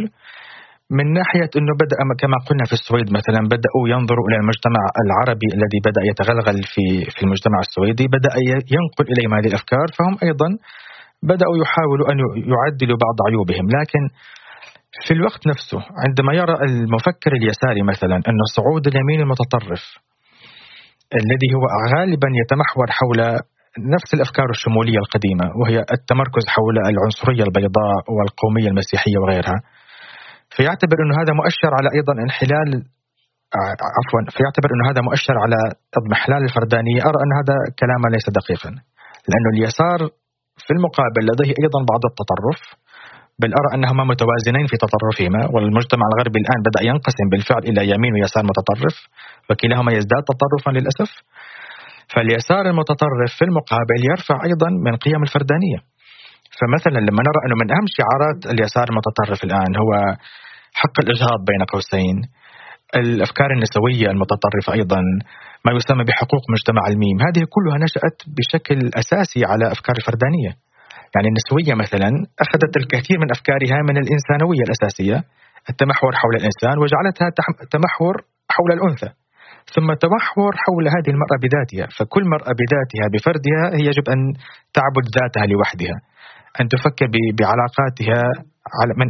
من 0.99 1.07
ناحية 1.19 1.51
أنه 1.59 1.73
بدأ 1.83 1.99
كما 2.23 2.37
قلنا 2.47 2.65
في 2.71 2.75
السويد 2.81 3.09
مثلا 3.19 3.41
بدأوا 3.55 3.85
ينظروا 3.95 4.27
إلى 4.29 4.37
المجتمع 4.43 4.83
العربي 5.05 5.49
الذي 5.57 5.79
بدأ 5.89 6.03
يتغلغل 6.11 6.59
في 6.73 6.85
في 7.15 7.21
المجتمع 7.27 7.59
السويدي، 7.67 8.07
بدأ 8.17 8.33
ينقل 8.77 9.07
اليهم 9.13 9.33
هذه 9.39 9.49
الأفكار. 9.53 9.87
فهم 9.99 10.15
أيضا 10.27 10.49
بدأوا 11.31 11.57
يحاولوا 11.63 12.07
أن 12.13 12.19
يعدلوا 12.55 12.99
بعض 13.05 13.17
عيوبهم، 13.29 13.67
لكن 13.79 14.03
في 15.07 15.13
الوقت 15.19 15.43
نفسه 15.53 15.81
عندما 16.05 16.33
يرى 16.41 16.55
المفكر 16.69 17.33
اليساري 17.41 17.83
مثلا 17.93 18.17
أن 18.31 18.39
صعود 18.57 18.87
اليمين 18.87 19.21
المتطرف 19.21 19.83
الذي 21.15 21.49
هو 21.57 21.65
غالبا 21.93 22.29
يتمحور 22.43 22.89
حول 22.99 23.21
نفس 23.95 24.15
الأفكار 24.15 24.49
الشمولية 24.57 24.99
القديمة 25.05 25.47
وهي 25.61 25.77
التمركز 25.97 26.45
حول 26.55 26.77
العنصرية 26.93 27.45
البيضاء 27.49 28.03
والقومية 28.17 28.69
المسيحية 28.73 29.19
وغيرها. 29.23 29.59
فيعتبر 30.57 30.97
إنه 31.05 31.15
هذا 31.23 31.33
مؤشر 31.41 31.71
على 31.79 31.89
أيضا 31.99 32.13
انحلال 32.27 32.71
عفوا 33.99 34.21
فيعتبر 34.37 34.69
إنه 34.75 34.85
هذا 34.91 35.01
مؤشر 35.09 35.37
على 35.45 35.61
اضمحلال 35.99 36.43
الفردانيه، 36.49 37.01
أرى 37.09 37.19
أن 37.25 37.33
هذا 37.41 37.57
كلام 37.81 38.03
ليس 38.15 38.27
دقيقا. 38.39 38.71
لأنه 39.29 39.49
اليسار 39.55 40.01
في 40.65 40.71
المقابل 40.77 41.23
لديه 41.29 41.53
أيضا 41.63 41.81
بعض 41.93 42.03
التطرف 42.11 42.61
بل 43.43 43.51
أرى 43.61 43.69
أنهما 43.77 44.05
متوازنين 44.13 44.67
في 44.71 44.77
تطرفهما 44.85 45.43
والمجتمع 45.55 46.05
الغربي 46.13 46.39
الآن 46.43 46.61
بدأ 46.69 46.81
ينقسم 46.91 47.27
بالفعل 47.33 47.63
إلى 47.71 47.81
يمين 47.93 48.13
ويسار 48.15 48.45
متطرف 48.51 48.97
وكلاهما 49.51 49.91
يزداد 49.99 50.23
تطرفا 50.33 50.71
للأسف. 50.77 51.11
فاليسار 52.13 52.65
المتطرف 52.73 53.31
في 53.39 53.45
المقابل 53.49 53.99
يرفع 54.11 54.37
أيضا 54.49 54.69
من 54.87 54.95
قيم 55.05 55.23
الفردانية. 55.23 55.79
فمثلا 56.59 56.99
لما 57.09 57.21
نرى 57.29 57.41
أنه 57.45 57.57
من 57.63 57.69
أهم 57.75 57.87
شعارات 57.99 58.41
اليسار 58.53 58.87
المتطرف 58.91 59.45
الآن 59.45 59.71
هو 59.83 59.91
حق 60.81 60.97
الإجهاض 61.05 61.41
بين 61.51 61.63
قوسين 61.73 62.17
الأفكار 62.97 63.51
النسوية 63.57 64.09
المتطرفة 64.15 64.73
أيضا 64.79 65.01
ما 65.65 65.71
يسمى 65.77 66.05
بحقوق 66.05 66.43
مجتمع 66.55 66.83
الميم. 66.93 67.17
هذه 67.27 67.43
كلها 67.55 67.77
نشأت 67.85 68.19
بشكل 68.37 68.79
أساسي 69.03 69.41
على 69.51 69.65
أفكار 69.75 69.95
الفردانية 70.01 70.53
يعني 71.15 71.29
النسوية 71.33 71.75
مثلا 71.85 72.11
أخذت 72.45 72.75
الكثير 72.83 73.17
من 73.23 73.29
أفكارها 73.37 73.79
من 73.89 73.97
الإنسانوية 74.03 74.63
الأساسية 74.69 75.19
التمحور 75.71 76.13
حول 76.21 76.35
الإنسان 76.41 76.75
وجعلتها 76.83 77.29
تمحور 77.75 78.15
حول 78.55 78.71
الأنثى. 78.77 79.11
ثم 79.75 79.89
تمحور 80.05 80.53
حول 80.65 80.85
هذه 80.95 81.11
المرأة 81.15 81.37
بذاتها 81.45 81.87
فكل 81.99 82.25
مرأة 82.35 82.53
بذاتها 82.61 83.07
بفردها 83.15 83.65
هي 83.77 83.85
يجب 83.91 84.07
أن 84.15 84.21
تعبد 84.77 85.05
ذاتها 85.19 85.45
لوحدها. 85.53 85.97
أن 86.61 86.65
تفكر 86.75 87.07
بعلاقاتها 87.39 88.23
على 88.81 88.93
من 89.01 89.09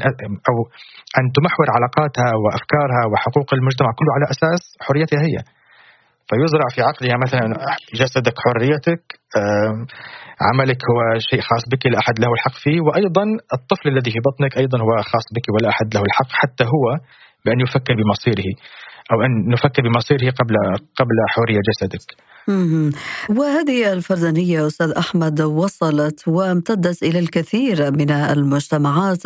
أو 0.51 0.57
أن 1.19 1.25
تمحور 1.37 1.67
علاقاتها 1.77 2.31
وأفكارها 2.43 3.03
وحقوق 3.11 3.49
المجتمع 3.59 3.91
كله 3.99 4.13
على 4.17 4.27
أساس 4.35 4.63
حريتها 4.87 5.21
هي. 5.29 5.37
فيزرع 6.29 6.67
في 6.75 6.81
عقلها 6.89 7.17
مثلا 7.25 7.47
جسدك 8.01 8.37
حريتك 8.45 9.03
عملك 10.49 10.81
هو 10.91 10.99
شيء 11.31 11.41
خاص 11.41 11.65
بك 11.73 11.87
لا 11.87 11.99
أحد 12.03 12.19
له 12.19 12.33
الحق 12.37 12.57
فيه. 12.65 12.81
وأيضا 12.81 13.25
الطفل 13.57 13.89
الذي 13.89 14.11
في 14.15 14.21
بطنك 14.29 14.53
أيضا 14.63 14.79
هو 14.79 14.93
خاص 15.13 15.27
بك 15.37 15.47
ولا 15.55 15.69
أحد 15.69 15.95
له 15.95 16.03
الحق 16.09 16.31
حتى 16.41 16.65
هو 16.65 16.85
بأن 17.45 17.61
يفكر 17.61 17.95
بمصيره. 18.01 18.51
أو 19.13 19.23
أن 19.23 19.49
نفكر 19.49 19.83
بمصيره 19.83 20.31
قبل 20.41 20.55
قبل 21.01 21.17
حرية 21.29 21.61
جسدك. 21.69 22.29
وهذه 23.39 23.93
الفردانية 23.93 24.67
أستاذ 24.67 24.91
أحمد 24.91 25.41
وصلت 25.41 26.29
وامتدت 26.29 27.03
إلى 27.03 27.19
الكثير 27.19 27.93
من 27.93 28.11
المجتمعات 28.11 29.23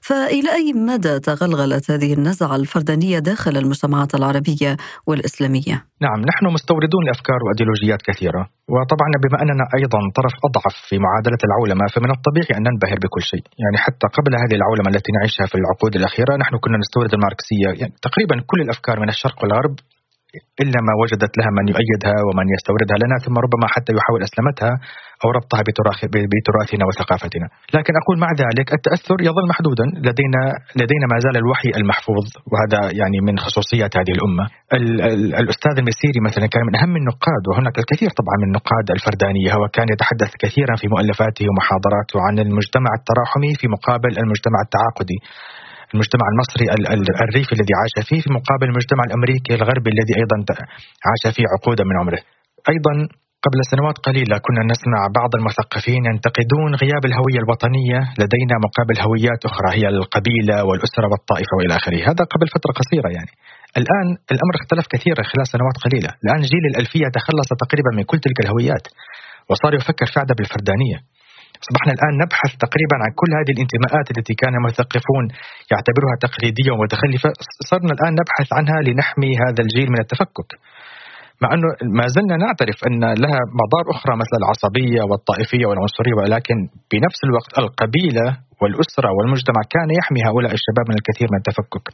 فإلى 0.00 0.52
أي 0.52 0.72
مدى 0.72 1.18
تغلغلت 1.18 1.90
هذه 1.90 2.14
النزعة 2.14 2.56
الفردانية 2.56 3.18
داخل 3.18 3.56
المجتمعات 3.56 4.14
العربية 4.14 4.76
والإسلامية؟ 5.06 5.76
نعم 6.06 6.20
نحن 6.30 6.44
مستوردون 6.46 7.04
لأفكار 7.06 7.38
وأيديولوجيات 7.44 8.02
كثيرة 8.08 8.42
وطبعا 8.74 9.08
بما 9.24 9.38
أننا 9.42 9.64
أيضا 9.78 10.00
طرف 10.18 10.34
أضعف 10.48 10.74
في 10.88 10.96
معادلة 11.04 11.40
العولمة 11.48 11.84
فمن 11.94 12.10
الطبيعي 12.16 12.52
أن 12.58 12.62
ننبهر 12.68 12.98
بكل 13.04 13.22
شيء. 13.32 13.44
يعني 13.62 13.78
حتى 13.84 14.06
قبل 14.16 14.32
هذه 14.42 14.54
العولمة 14.60 14.88
التي 14.92 15.10
نعيشها 15.16 15.46
في 15.50 15.56
العقود 15.60 15.92
الأخيرة 16.00 16.32
نحن 16.42 16.54
كنا 16.64 16.78
نستورد 16.78 17.12
الماركسية 17.14 17.68
يعني 17.80 17.94
تقريبا 18.06 18.36
كل 18.50 18.60
الأفكار 18.60 18.96
من 19.00 19.08
الشرق 19.08 19.23
والغرب 19.42 19.74
إلا 20.62 20.78
ما 20.88 20.94
وجدت 21.02 21.32
لها 21.38 21.50
من 21.58 21.64
يؤيدها 21.72 22.16
ومن 22.26 22.46
يستوردها 22.54 22.98
لنا 23.04 23.16
ثم 23.24 23.36
ربما 23.44 23.66
حتى 23.74 23.92
يحاول 23.98 24.20
أسلمتها 24.28 24.74
أو 25.22 25.28
ربطها 25.38 25.62
بتراثنا 26.32 26.84
وثقافتنا. 26.88 27.46
لكن 27.76 27.92
أقول 28.00 28.16
مع 28.24 28.30
ذلك 28.42 28.68
التأثر 28.78 29.16
يظل 29.28 29.44
محدودا 29.52 29.86
لدينا 30.08 30.42
لدينا 30.80 31.06
ما 31.12 31.18
زال 31.24 31.36
الوحي 31.42 31.70
المحفوظ 31.80 32.26
وهذا 32.50 32.80
يعني 33.00 33.18
من 33.28 33.34
خصوصيات 33.44 33.92
هذه 33.98 34.12
الأمة. 34.18 34.44
ال 34.78 34.86
ال 35.12 35.22
الأستاذ 35.42 35.74
المسيري 35.82 36.20
مثلا 36.28 36.46
كان 36.54 36.62
من 36.68 36.74
أهم 36.80 36.94
النقاد 37.00 37.42
وهناك 37.48 37.76
الكثير 37.82 38.10
طبعا 38.20 38.36
من 38.42 38.48
النقاد 38.50 38.86
الفردانية 38.96 39.50
هو 39.56 39.64
كان 39.76 39.88
يتحدث 39.94 40.30
كثيرا 40.42 40.74
في 40.80 40.86
مؤلفاته 40.94 41.44
ومحاضراته 41.50 42.16
عن 42.26 42.34
المجتمع 42.46 42.90
التراحمي 43.00 43.52
في 43.60 43.66
مقابل 43.76 44.12
المجتمع 44.22 44.58
التعاقدي. 44.66 45.18
المجتمع 45.94 46.26
المصري 46.32 46.66
الريفي 47.24 47.52
الذي 47.56 47.74
عاش 47.80 47.94
فيه 48.08 48.20
في 48.24 48.30
مقابل 48.38 48.66
المجتمع 48.70 49.02
الأمريكي 49.08 49.52
الغربي 49.58 49.90
الذي 49.94 50.14
أيضا 50.22 50.38
عاش 51.08 51.22
فيه 51.36 51.46
عقودا 51.54 51.84
من 51.90 51.96
عمره. 52.00 52.20
أيضا 52.72 52.94
قبل 53.44 53.58
سنوات 53.72 53.96
قليلة 54.06 54.36
كنا 54.46 54.62
نسمع 54.72 55.00
بعض 55.18 55.30
المثقفين 55.38 56.02
ينتقدون 56.10 56.70
غياب 56.82 57.02
الهوية 57.10 57.40
الوطنية 57.44 57.98
لدينا 58.20 58.54
مقابل 58.66 58.96
هويات 59.06 59.40
أخرى 59.50 59.68
هي 59.76 59.84
القبيلة 59.94 60.56
والأسرة 60.68 61.06
والطائفة 61.12 61.52
وإلى 61.56 61.74
آخره. 61.80 62.00
هذا 62.10 62.22
قبل 62.32 62.46
فترة 62.54 62.72
قصيرة 62.80 63.08
يعني. 63.16 63.32
الآن 63.80 64.08
الأمر 64.34 64.54
اختلف 64.60 64.84
كثيرا 64.94 65.22
خلال 65.30 65.46
سنوات 65.54 65.76
قليلة. 65.84 66.10
الآن 66.24 66.40
جيل 66.52 66.64
الألفية 66.72 67.08
تخلص 67.18 67.48
تقريبا 67.64 67.90
من 67.98 68.04
كل 68.10 68.18
تلك 68.26 68.38
الهويات 68.44 68.84
وصار 69.50 69.72
يفكر 69.78 70.06
في 70.12 70.16
عدم 70.22 70.34
بالفردانية 70.38 70.98
أصبحنا 71.64 71.92
الآن 71.96 72.14
نبحث 72.24 72.50
تقريبا 72.66 72.96
عن 73.04 73.10
كل 73.20 73.30
هذه 73.38 73.52
الانتماءات 73.56 74.06
التي 74.14 74.34
كان 74.42 74.54
المثقفون 74.60 75.24
يعتبرها 75.72 76.14
تقليدية 76.26 76.70
ومتخلفة 76.72 77.30
صرنا 77.70 77.92
الآن 77.96 78.12
نبحث 78.20 78.48
عنها 78.58 78.78
لنحمي 78.86 79.32
هذا 79.44 79.60
الجيل 79.64 79.88
من 79.94 80.00
التفكك 80.04 80.50
مع 81.42 81.48
أنه 81.54 81.68
ما 81.98 82.06
زلنا 82.16 82.36
نعترف 82.44 82.78
أن 82.88 83.00
لها 83.24 83.40
مضار 83.60 83.84
أخرى 83.96 84.14
مثل 84.22 84.36
العصبية 84.42 85.02
والطائفية 85.10 85.66
والعنصرية 85.66 86.14
ولكن 86.20 86.56
بنفس 86.90 87.20
الوقت 87.28 87.52
القبيلة 87.62 88.26
والأسرة 88.60 89.08
والمجتمع 89.16 89.60
كان 89.74 89.88
يحمي 90.00 90.20
هؤلاء 90.28 90.52
الشباب 90.58 90.84
من 90.90 90.96
الكثير 91.00 91.28
من 91.32 91.38
التفكك. 91.42 91.86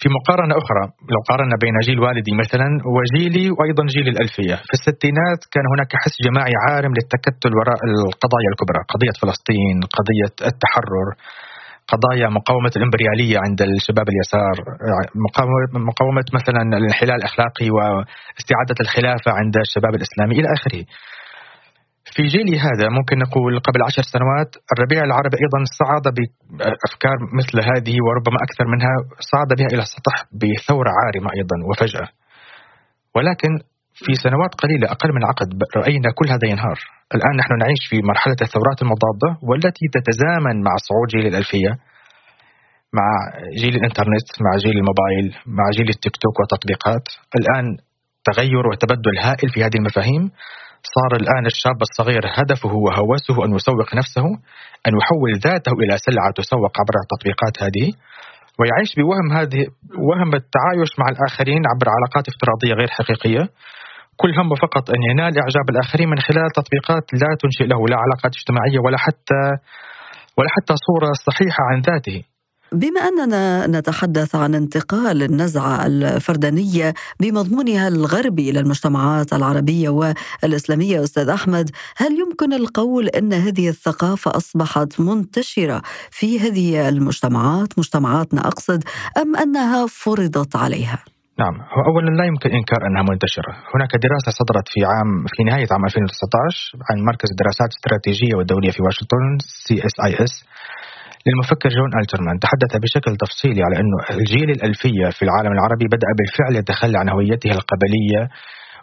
في 0.00 0.08
مقارنة 0.16 0.54
أخرى 0.62 0.84
لو 1.14 1.20
قارنا 1.30 1.56
بين 1.62 1.76
جيل 1.86 1.98
والدي 2.04 2.34
مثلا 2.42 2.68
وجيلي 2.94 3.46
وأيضا 3.56 3.84
جيل 3.94 4.06
الألفية. 4.14 4.56
في 4.68 4.74
الستينات 4.78 5.40
كان 5.54 5.64
هناك 5.72 5.90
حس 6.02 6.16
جماعي 6.26 6.54
عارم 6.64 6.92
للتكتل 6.98 7.52
وراء 7.58 7.80
القضايا 7.90 8.48
الكبرى 8.52 8.80
قضية 8.92 9.14
فلسطين 9.20 9.76
قضية 9.98 10.34
التحرر 10.50 11.08
قضايا 11.92 12.28
مقاومة 12.38 12.72
الإمبريالية 12.78 13.36
عند 13.44 13.60
الشباب 13.68 14.06
اليسار 14.12 14.54
مقاومة 15.90 16.26
مثلا 16.38 16.62
الانحلال 16.80 17.16
الأخلاقي 17.20 17.68
واستعادة 17.76 18.78
الخلافة 18.84 19.30
عند 19.40 19.54
الشباب 19.66 19.92
الإسلامي 19.98 20.34
إلى 20.40 20.48
آخره. 20.56 20.82
في 22.16 22.22
جيلي 22.34 22.56
هذا 22.66 22.86
ممكن 22.98 23.16
نقول 23.18 23.52
قبل 23.68 23.80
عشر 23.88 24.02
سنوات 24.14 24.50
الربيع 24.72 25.00
العربي 25.08 25.36
أيضا 25.44 25.60
صعد 25.80 26.06
بأفكار 26.58 27.18
مثل 27.38 27.56
هذه 27.70 27.96
وربما 28.04 28.38
أكثر 28.46 28.64
منها 28.74 28.94
صعد 29.32 29.50
بها 29.58 29.68
إلى 29.74 29.82
السطح 29.86 30.14
بثورة 30.40 30.90
عارمة 31.00 31.30
أيضا 31.38 31.56
وفجأة. 31.68 32.08
ولكن 33.16 33.52
في 34.04 34.12
سنوات 34.24 34.52
قليلة 34.62 34.86
أقل 34.94 35.10
من 35.16 35.22
عقد 35.30 35.48
رأينا 35.80 36.08
كل 36.18 36.28
هذا 36.34 36.46
ينهار. 36.52 36.78
الآن 37.16 37.34
نحن 37.40 37.52
نعيش 37.62 37.82
في 37.90 37.96
مرحلة 38.10 38.38
الثورات 38.46 38.78
المضادة 38.84 39.30
والتي 39.48 39.86
تتزامن 39.96 40.56
مع 40.66 40.74
صعود 40.88 41.08
جيل 41.14 41.26
الألفية 41.32 41.72
مع 42.98 43.06
جيل 43.60 43.74
الإنترنت 43.80 44.28
مع 44.44 44.52
جيل 44.64 44.76
الموبايل 44.80 45.26
مع 45.58 45.64
جيل 45.76 45.88
التيك 45.88 46.16
توك 46.22 46.36
والتطبيقات 46.40 47.06
الآن 47.38 47.66
تغير 48.28 48.64
وتبدل 48.70 49.16
هائل 49.26 49.48
في 49.54 49.64
هذه 49.64 49.76
المفاهيم. 49.80 50.24
صار 50.94 51.12
الآن 51.20 51.46
الشاب 51.46 51.78
الصغير 51.88 52.22
هدفه 52.38 52.74
وهوسه 52.86 53.44
أن 53.44 53.54
يسوق 53.54 53.94
نفسه 53.94 54.26
أن 54.86 54.92
يحول 55.00 55.32
ذاته 55.46 55.72
إلى 55.82 55.94
سلعة 56.06 56.30
تسوق 56.36 56.72
عبر 56.80 56.94
التطبيقات 57.04 57.54
هذه 57.64 57.86
ويعيش 58.58 58.90
بوهم 58.98 59.28
هذه 59.38 59.62
وهم 60.08 60.30
التعايش 60.42 60.90
مع 61.00 61.06
الآخرين 61.14 61.62
عبر 61.72 61.86
علاقات 61.96 62.24
افتراضية 62.32 62.74
غير 62.80 62.90
حقيقية. 62.98 63.42
كل 64.20 64.30
همه 64.38 64.54
فقط 64.54 64.90
أن 64.90 65.00
ينال 65.10 65.32
إعجاب 65.42 65.66
الآخرين 65.70 66.08
من 66.08 66.18
خلال 66.18 66.48
تطبيقات 66.60 67.04
لا 67.22 67.30
تنشئ 67.40 67.66
له 67.72 67.80
لا 67.90 67.96
علاقات 68.04 68.32
اجتماعية 68.38 68.78
ولا 68.84 68.98
حتى 68.98 69.42
ولا 70.38 70.48
حتى 70.56 70.74
صورة 70.86 71.10
صحيحة 71.28 71.62
عن 71.70 71.78
ذاته. 71.88 72.18
بما 72.72 73.00
أننا 73.00 73.66
نتحدث 73.66 74.34
عن 74.34 74.54
انتقال 74.54 75.22
النزعة 75.22 75.86
الفردانيه 75.86 76.94
بمضمونها 77.20 77.88
الغربي 77.88 78.50
إلى 78.50 78.60
المجتمعات 78.60 79.32
العربية 79.32 79.88
والإسلامية 79.88 81.02
أستاذ 81.04 81.28
أحمد، 81.28 81.70
هل 81.96 82.12
يمكن 82.20 82.52
القول 82.52 83.08
أن 83.08 83.32
هذه 83.32 83.68
الثقافة 83.68 84.36
أصبحت 84.36 85.00
منتشرة 85.00 85.82
في 86.10 86.40
هذه 86.40 86.88
المجتمعات، 86.88 87.78
مجتمعاتنا 87.78 88.40
أقصد، 88.46 88.84
أم 89.22 89.36
أنها 89.36 89.86
فرضت 89.86 90.56
عليها؟ 90.56 90.98
نعم 91.38 91.54
اولا 91.86 92.10
لا 92.10 92.24
يمكن 92.24 92.50
إنكار 92.50 92.86
أنها 92.86 93.02
منتشرة، 93.02 93.52
هناك 93.74 93.90
دراسة 93.96 94.30
صدرت 94.40 94.68
في 94.68 94.80
عام 94.84 95.24
في 95.28 95.44
نهاية 95.44 95.66
عام 95.70 95.84
2019 95.84 96.78
عن 96.90 97.04
مركز 97.04 97.28
الدراسات 97.30 97.68
الاستراتيجيه 97.72 98.34
والدوليه 98.36 98.70
في 98.70 98.82
واشنطن 98.82 99.38
CSIS 99.66 100.44
للمفكر 101.26 101.68
جون 101.78 101.90
ألترمان 102.00 102.36
تحدث 102.44 102.72
بشكل 102.84 103.12
تفصيلي 103.24 103.62
على 103.66 103.76
أنه 103.82 103.98
الجيل 104.18 104.48
الألفية 104.56 105.06
في 105.16 105.22
العالم 105.26 105.52
العربي 105.56 105.86
بدأ 105.94 106.10
بالفعل 106.18 106.52
يتخلى 106.60 106.96
عن 107.02 107.08
هويته 107.14 107.50
القبلية 107.58 108.22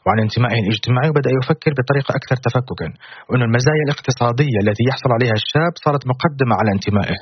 وعن 0.05 0.19
انتمائه 0.25 0.59
الاجتماعي 0.65 1.09
وبدأ 1.09 1.31
يفكر 1.39 1.71
بطريقة 1.79 2.11
أكثر 2.19 2.37
تفككا 2.47 2.87
وأن 3.29 3.41
المزايا 3.47 3.83
الاقتصادية 3.87 4.57
التي 4.63 4.83
يحصل 4.89 5.09
عليها 5.17 5.35
الشاب 5.41 5.73
صارت 5.85 6.03
مقدمة 6.13 6.53
على 6.59 6.69
انتمائه. 6.75 7.19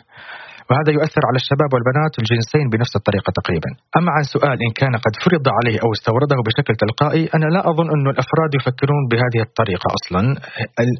وهذا 0.71 0.91
يؤثر 0.97 1.23
على 1.29 1.37
الشباب 1.41 1.69
والبنات 1.73 2.13
الجنسين 2.21 2.65
بنفس 2.73 2.93
الطريقة 2.99 3.29
تقريبا. 3.39 3.69
أما 3.97 4.09
عن 4.17 4.23
سؤال 4.35 4.57
إن 4.65 4.71
كان 4.81 4.93
قد 5.05 5.13
فرض 5.23 5.45
عليه 5.57 5.77
أو 5.83 5.89
استورده 5.97 6.37
بشكل 6.47 6.73
تلقائي 6.83 7.23
أنا 7.35 7.47
لا 7.55 7.61
أظن 7.71 7.87
أن 7.95 8.05
الأفراد 8.13 8.51
يفكرون 8.59 9.03
بهذه 9.11 9.41
الطريقة 9.47 9.87
أصلا. 9.97 10.21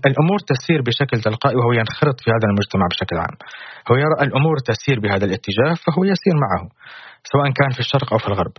الأمور 0.09 0.39
تسير 0.51 0.79
بشكل 0.87 1.17
تلقائي 1.27 1.55
وهو 1.59 1.71
ينخرط 1.81 2.17
في 2.23 2.29
هذا 2.35 2.47
المجتمع 2.51 2.85
بشكل 2.91 3.15
عام. 3.23 3.35
هو 3.89 3.95
يرى 4.03 4.15
الأمور 4.25 4.55
تسير 4.71 4.97
بهذا 5.03 5.25
الاتجاه 5.29 5.73
فهو 5.83 6.01
يسير 6.11 6.35
معه 6.45 6.63
سواء 7.31 7.45
كان 7.59 7.71
في 7.75 7.81
الشرق 7.85 8.07
أو 8.13 8.19
في 8.23 8.27
الغرب. 8.31 8.55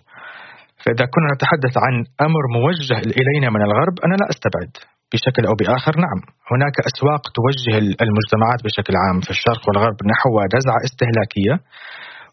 فإذا 0.82 1.04
كنا 1.14 1.28
نتحدث 1.34 1.74
عن 1.84 1.94
أمر 2.26 2.42
موجه 2.56 2.98
إلينا 3.20 3.48
من 3.54 3.62
الغرب 3.68 3.94
أنا 4.06 4.14
لا 4.20 4.26
أستبعد. 4.32 4.72
بشكل 5.12 5.42
أو 5.50 5.54
بآخر 5.60 5.94
نعم. 6.06 6.18
هناك 6.52 6.76
أسواق 6.90 7.22
توجه 7.38 7.74
المجتمعات 8.04 8.60
بشكل 8.66 8.94
عام 9.02 9.18
في 9.26 9.30
الشرق 9.36 9.62
والغرب 9.68 9.96
نحو 10.12 10.32
نزعة 10.56 10.80
استهلاكية. 10.88 11.54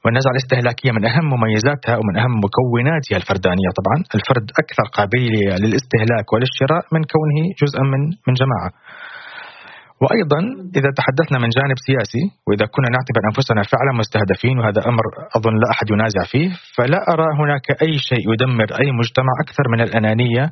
والنزعة 0.04 0.34
الاستهلاكية 0.36 0.92
من 0.98 1.04
أهم 1.10 1.26
مميزاتها 1.34 1.96
ومن 2.00 2.16
أهم 2.22 2.34
مكوناتها 2.46 3.18
الفردانية 3.22 3.70
طبعا. 3.80 3.98
الفرد 4.18 4.48
أكثر 4.64 4.86
قابلية 4.98 5.52
للاستهلاك 5.64 6.28
وللشراء 6.34 6.84
من 6.96 7.02
كونه 7.14 7.40
جزءا 7.62 7.84
من 7.94 8.02
من 8.28 8.34
جماعة. 8.42 8.70
وأيضا 10.04 10.40
إذا 10.80 10.90
تحدثنا 11.00 11.38
من 11.44 11.50
جانب 11.58 11.78
سياسي 11.88 12.24
وإذا 12.48 12.66
كنا 12.74 12.90
نعتبر 12.96 13.22
أنفسنا 13.30 13.62
فعلا 13.74 13.92
مستهدفين 14.02 14.56
وهذا 14.60 14.82
أمر 14.92 15.04
أظن 15.38 15.56
لا 15.62 15.68
أحد 15.74 15.88
ينازع 15.94 16.24
فيه 16.32 16.50
فلا 16.76 17.00
أرى 17.14 17.28
هناك 17.42 17.66
أي 17.84 17.94
شيء 18.10 18.24
يدمر 18.34 18.70
أي 18.82 18.88
مجتمع 19.00 19.34
أكثر 19.44 19.66
من 19.74 19.80
الأنانية 19.88 20.44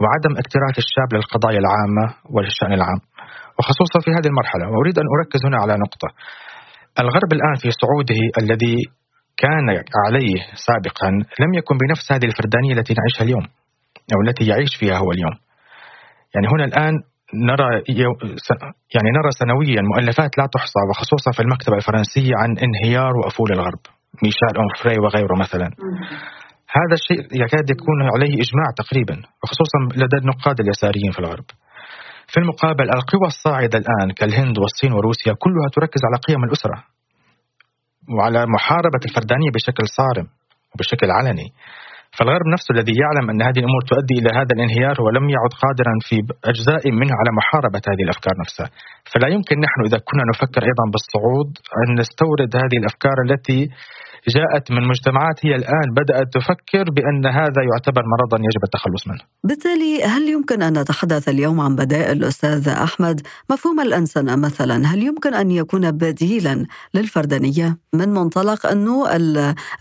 وعدم 0.00 0.32
اكتراث 0.42 0.76
الشاب 0.84 1.08
للقضايا 1.14 1.60
العامة 1.64 2.04
وللشأن 2.34 2.72
العام. 2.78 3.00
وخصوصا 3.58 3.98
في 4.04 4.10
هذه 4.16 4.28
المرحلة 4.32 4.64
وأريد 4.72 4.96
أن 5.02 5.08
أركز 5.16 5.40
هنا 5.46 5.58
على 5.62 5.74
نقطة. 5.84 6.08
الغرب 7.02 7.30
الآن 7.32 7.54
في 7.62 7.68
صعوده 7.82 8.20
الذي 8.42 8.76
كان 9.42 9.66
عليه 10.06 10.36
سابقا 10.66 11.10
لم 11.42 11.50
يكن 11.58 11.74
بنفس 11.82 12.12
هذه 12.12 12.26
الفردانية 12.30 12.72
التي 12.76 12.94
نعيشها 12.98 13.24
اليوم 13.24 13.44
أو 14.14 14.18
التي 14.24 14.44
يعيش 14.50 14.72
فيها 14.80 14.96
هو 15.02 15.10
اليوم. 15.12 15.34
يعني 16.34 16.46
هنا 16.52 16.64
الآن 16.64 16.94
نرى 17.34 17.68
يعني 18.94 19.08
نرى 19.18 19.30
سنويا 19.40 19.82
مؤلفات 19.82 20.38
لا 20.38 20.46
تحصى 20.54 20.80
وخصوصا 20.90 21.30
في 21.36 21.42
المكتبة 21.42 21.76
الفرنسية 21.76 22.32
عن 22.42 22.50
انهيار 22.66 23.12
وأفول 23.16 23.52
الغرب 23.52 23.82
ميشيل 24.22 24.54
أونفري 24.56 24.98
وغيره 25.04 25.34
مثلا. 25.44 25.68
هذا 26.78 26.94
الشيء 27.00 27.20
يكاد 27.42 27.70
يكون 27.70 27.98
عليه 28.14 28.34
إجماع 28.44 28.68
تقريبا 28.76 29.16
وخصوصا 29.42 29.78
لدى 30.02 30.16
النقاد 30.22 30.60
اليساريين 30.60 31.12
في 31.12 31.18
الغرب. 31.18 31.44
في 32.32 32.40
المقابل 32.40 32.84
القوى 32.84 33.26
الصاعدة 33.26 33.78
الآن 33.78 34.10
كالهند 34.18 34.58
والصين 34.58 34.92
وروسيا 34.92 35.32
كلها 35.44 35.68
تركز 35.76 36.00
على 36.08 36.16
قيم 36.28 36.44
الأسرة 36.44 36.84
وعلى 38.16 38.46
محاربة 38.46 39.02
الفردانية 39.04 39.50
بشكل 39.54 39.84
صارم 39.98 40.26
وبشكل 40.74 41.10
علني. 41.10 41.48
فالغرب 42.16 42.46
نفسه 42.54 42.70
الذي 42.76 42.94
يعلم 43.02 43.24
أن 43.32 43.40
هذه 43.48 43.60
الأمور 43.62 43.82
تؤدي 43.92 44.14
إلى 44.20 44.30
هذا 44.38 44.52
الانهيار 44.56 44.94
هو 45.02 45.08
لم 45.18 45.26
يعد 45.36 45.52
قادرا 45.64 45.94
في 46.08 46.16
أجزاء 46.52 46.82
منه 47.00 47.14
على 47.20 47.30
محاربة 47.38 47.82
هذه 47.90 48.02
الأفكار 48.06 48.34
نفسها. 48.44 48.68
فلا 49.12 49.28
يمكن 49.34 49.56
نحن 49.66 49.78
إذا 49.88 49.98
كنا 50.08 50.24
نفكر 50.32 50.62
أيضا 50.70 50.84
بالصعود 50.92 51.50
أن 51.80 51.88
نستورد 52.00 52.50
هذه 52.62 52.76
الأفكار 52.82 53.16
التي 53.26 53.60
جاءت 54.36 54.70
من 54.70 54.88
مجتمعات 54.88 55.46
هي 55.46 55.54
الآن 55.54 55.88
بدأت 55.96 56.26
تفكر 56.32 56.84
بأن 56.90 57.26
هذا 57.26 57.60
يعتبر 57.72 58.02
مرضا 58.14 58.38
يجب 58.38 58.62
التخلص 58.64 59.06
منه. 59.08 59.20
بالتالي 59.44 60.04
هل 60.04 60.28
يمكن 60.28 60.62
أن 60.62 60.78
نتحدث 60.78 61.28
اليوم 61.28 61.60
عن 61.60 61.76
بدائل 61.76 62.24
أستاذ 62.24 62.68
أحمد؟ 62.68 63.20
مفهوم 63.50 63.80
الأنسنة 63.80 64.36
مثلا 64.36 64.86
هل 64.86 65.02
يمكن 65.02 65.34
أن 65.34 65.50
يكون 65.50 65.90
بديلا 65.90 66.66
للفردانية؟ 66.94 67.78
من 67.94 68.08
منطلق 68.08 68.66
أنه 68.66 69.06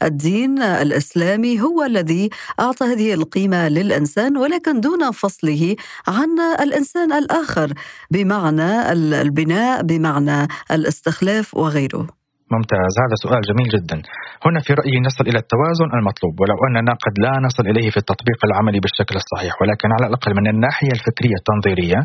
الدين 0.04 0.62
الإسلامي 0.62 1.62
هو 1.62 1.84
الذي 1.84 2.30
أعطى 2.60 2.86
هذه 2.86 3.14
القيمة 3.14 3.68
للإنسان 3.68 4.38
ولكن 4.38 4.82
دون 4.82 5.12
فصله 5.12 5.76
عن 6.08 6.40
الإنسان 6.62 7.14
الآخر 7.14 7.74
بمعنى 8.12 8.92
البناء 8.92 9.84
بمعنى 9.84 10.48
الاستخلاف 10.72 11.56
وغيره. 11.56 12.08
ممتاز. 12.56 12.94
هذا 13.04 13.16
سؤال 13.24 13.42
جميل 13.50 13.68
جدا. 13.76 13.98
هنا 14.46 14.60
في 14.66 14.72
رأيي 14.80 14.98
نصل 15.08 15.24
إلى 15.30 15.40
التوازن 15.44 15.90
المطلوب 16.00 16.34
ولو 16.42 16.58
أننا 16.68 16.94
قد 17.06 17.16
لا 17.26 17.34
نصل 17.48 17.64
إليه 17.72 17.90
في 17.94 18.00
التطبيق 18.04 18.40
العملي 18.48 18.80
بالشكل 18.84 19.16
الصحيح 19.22 19.54
ولكن 19.62 19.88
على 19.96 20.06
الأقل 20.10 20.32
من 20.40 20.46
الناحية 20.54 20.92
الفكرية 20.98 21.38
التنظيرية 21.42 22.00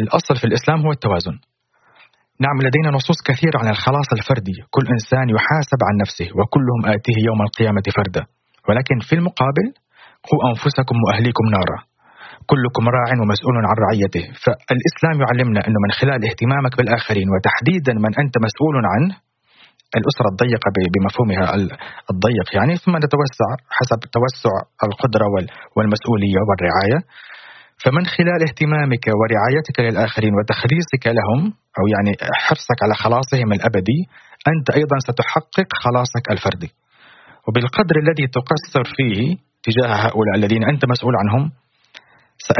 الأصل 0.00 0.34
في 0.40 0.46
الإسلام 0.50 0.78
هو 0.86 0.92
التوازن. 0.98 1.36
نعم 2.44 2.56
لدينا 2.66 2.90
نصوص 2.98 3.18
كثيرة 3.28 3.56
عن 3.62 3.68
الخلاص 3.74 4.08
الفردي. 4.18 4.56
كل 4.74 4.84
إنسان 4.96 5.26
يحاسب 5.36 5.80
عن 5.88 5.94
نفسه 6.02 6.28
وكلهم 6.38 6.82
آتيه 6.94 7.18
يوم 7.28 7.40
القيامة 7.46 7.86
فردا. 7.98 8.22
ولكن 8.68 8.96
في 9.08 9.14
المقابل 9.18 9.66
قوا 10.28 10.40
أنفسكم 10.50 10.96
وأهليكم 11.04 11.44
نارا. 11.56 11.78
كلكم 12.52 12.84
راع 12.96 13.08
ومسؤول 13.22 13.56
عن 13.70 13.76
رعيته. 13.86 14.24
فالإسلام 14.42 15.16
يعلمنا 15.24 15.60
أنه 15.66 15.78
من 15.84 15.92
خلال 16.00 16.20
اهتمامك 16.28 16.72
بالآخرين 16.78 17.28
وتحديدا 17.32 17.94
من 18.04 18.12
أنت 18.22 18.34
مسؤول 18.46 18.76
عنه 18.92 19.25
الأسرة 19.98 20.28
الضيقة 20.32 20.68
بمفهومها 20.94 21.44
الضيق. 22.12 22.48
يعني 22.58 22.76
ثم 22.76 22.96
نتوسع 22.96 23.48
حسب 23.78 24.00
توسع 24.16 24.54
القدرة 24.88 25.26
والمسؤولية 25.76 26.40
والرعاية. 26.48 26.98
فمن 27.82 28.06
خلال 28.06 28.40
اهتمامك 28.48 29.04
ورعايتك 29.18 29.76
للآخرين 29.80 30.32
وتخليصك 30.38 31.04
لهم 31.18 31.40
أو 31.78 31.84
يعني 31.94 32.12
حرصك 32.44 32.78
على 32.82 32.94
خلاصهم 32.94 33.52
الأبدي 33.52 34.00
أنت 34.52 34.70
أيضا 34.70 34.96
ستحقق 35.08 35.68
خلاصك 35.84 36.24
الفردي. 36.30 36.70
وبالقدر 37.48 37.96
الذي 38.04 38.26
تقصر 38.38 38.84
فيه 38.96 39.36
تجاه 39.66 39.94
هؤلاء 40.06 40.34
الذين 40.36 40.62
أنت 40.64 40.82
مسؤول 40.92 41.14
عنهم 41.22 41.52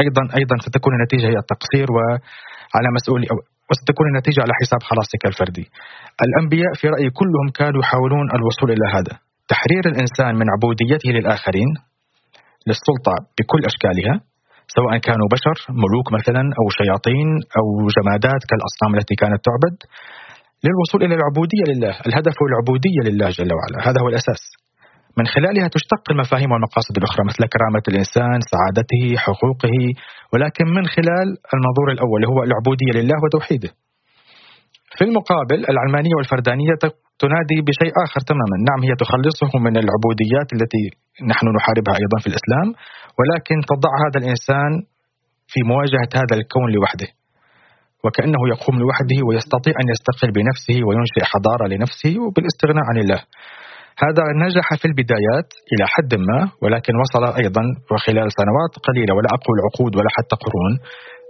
أيضا 0.03 0.23
أيضا 0.39 0.55
ستكون 0.65 0.93
النتيجة 0.93 1.27
هي 1.31 1.37
التقصير 1.43 1.87
وعلى 1.91 2.89
مسؤولي 2.97 3.27
وستكون 3.69 4.05
النتيجة 4.11 4.39
على 4.45 4.53
حساب 4.61 4.81
خلاصك 4.89 5.21
الفردي. 5.31 5.65
الأنبياء 6.25 6.71
في 6.79 6.85
رأيي 6.93 7.09
كلهم 7.19 7.47
كانوا 7.59 7.79
يحاولون 7.83 8.25
الوصول 8.37 8.69
إلى 8.75 8.87
هذا. 8.95 9.13
تحرير 9.53 9.83
الإنسان 9.91 10.33
من 10.41 10.47
عبوديته 10.53 11.09
للآخرين 11.17 11.69
للسلطة 12.67 13.15
بكل 13.37 13.61
أشكالها 13.71 14.15
سواء 14.77 14.93
كانوا 15.07 15.27
بشر 15.35 15.57
ملوك 15.83 16.07
مثلا 16.17 16.43
أو 16.59 16.65
شياطين 16.79 17.27
أو 17.57 17.65
جمادات 17.97 18.41
كالأصنام 18.49 18.91
التي 18.97 19.15
كانت 19.21 19.39
تعبد 19.47 19.75
للوصول 20.65 20.99
إلى 21.05 21.15
العبودية 21.19 21.65
لله. 21.71 21.93
الهدف 22.07 22.33
هو 22.41 22.47
العبودية 22.51 23.01
لله 23.07 23.29
جل 23.37 23.51
وعلا. 23.57 23.77
هذا 23.87 23.99
هو 24.03 24.07
الأساس. 24.13 24.41
من 25.19 25.25
خلالها 25.35 25.67
تشتق 25.75 26.03
المفاهيم 26.13 26.49
والمقاصد 26.51 26.95
الأخرى 26.97 27.23
مثل 27.29 27.41
كرامة 27.53 27.85
الإنسان 27.91 28.37
سعادته 28.53 29.03
حقوقه 29.25 29.77
ولكن 30.33 30.65
من 30.77 30.85
خلال 30.95 31.27
المنظور 31.53 31.87
الأول 31.95 32.21
هو 32.31 32.39
العبودية 32.47 32.91
لله 32.97 33.17
وتوحيده. 33.23 33.69
في 34.97 35.03
المقابل 35.07 35.59
العلمانية 35.71 36.15
والفردانية 36.17 36.73
تنادي 37.23 37.57
بشيء 37.67 37.93
آخر 38.05 38.21
تماما. 38.31 38.57
نعم 38.69 38.79
هي 38.87 38.93
تخلصه 39.03 39.51
من 39.65 39.75
العبوديات 39.83 40.47
التي 40.57 40.83
نحن 41.31 41.45
نحاربها 41.57 41.95
أيضا 42.01 42.17
في 42.23 42.27
الإسلام 42.31 42.67
ولكن 43.17 43.57
تضع 43.71 43.91
هذا 44.03 44.17
الإنسان 44.21 44.71
في 45.51 45.59
مواجهة 45.71 46.11
هذا 46.21 46.33
الكون 46.39 46.67
لوحده. 46.75 47.09
وكأنه 48.03 48.41
يقوم 48.53 48.75
لوحده 48.83 49.19
ويستطيع 49.27 49.73
أن 49.81 49.87
يستقل 49.93 50.29
بنفسه 50.37 50.77
وينشئ 50.87 51.23
حضارة 51.31 51.65
لنفسه 51.73 52.13
وبالاستغناء 52.23 52.85
عن 52.89 52.97
الله. 53.03 53.21
هذا 54.05 54.23
نجح 54.45 54.67
في 54.81 54.85
البدايات 54.91 55.49
إلى 55.73 55.83
حد 55.93 56.11
ما 56.29 56.39
ولكن 56.63 56.93
وصل 57.03 57.23
أيضا 57.41 57.63
وخلال 57.91 58.27
سنوات 58.39 58.73
قليلة 58.87 59.11
ولا 59.17 59.29
أقول 59.37 59.57
عقود 59.65 59.95
ولا 59.97 60.09
حتى 60.17 60.35
قرون 60.43 60.73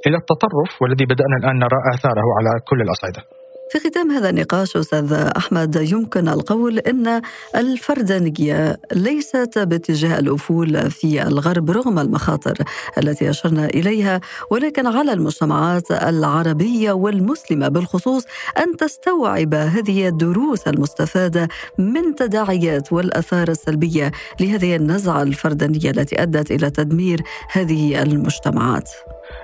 إلى 0.07 0.17
التطرف 0.21 0.81
والذي 0.81 1.05
بدأنا 1.05 1.35
الآن 1.41 1.55
نرى 1.65 1.79
آثاره 1.93 2.27
على 2.37 2.51
كل 2.69 2.79
الأصعدة. 2.85 3.21
في 3.69 3.79
ختام 3.79 4.11
هذا 4.11 4.29
النقاش 4.29 4.77
أستاذ 4.77 5.13
أحمد 5.13 5.75
يمكن 5.91 6.27
القول 6.27 6.79
إن 6.79 7.21
الفردانية 7.55 8.79
ليست 8.93 9.59
باتجاه 9.59 10.19
الأفول 10.19 10.91
في 10.91 11.23
الغرب 11.23 11.71
رغم 11.71 11.99
المخاطر 11.99 12.57
التي 12.97 13.29
أشرنا 13.29 13.65
إليها 13.65 14.21
ولكن 14.51 14.87
على 14.87 15.13
المجتمعات 15.13 15.91
العربية 15.91 16.91
والمسلمة 16.91 17.67
بالخصوص 17.67 18.23
أن 18.57 18.77
تستوعب 18.77 19.53
هذه 19.53 20.07
الدروس 20.07 20.67
المستفادة 20.67 21.47
من 21.77 22.15
تداعيات 22.15 22.93
والآثار 22.93 23.47
السلبية 23.47 24.11
لهذه 24.39 24.75
النزعة 24.75 25.21
الفردانية 25.21 25.89
التي 25.89 26.21
أدت 26.21 26.51
إلى 26.51 26.69
تدمير 26.69 27.21
هذه 27.51 28.03
المجتمعات. 28.03 28.89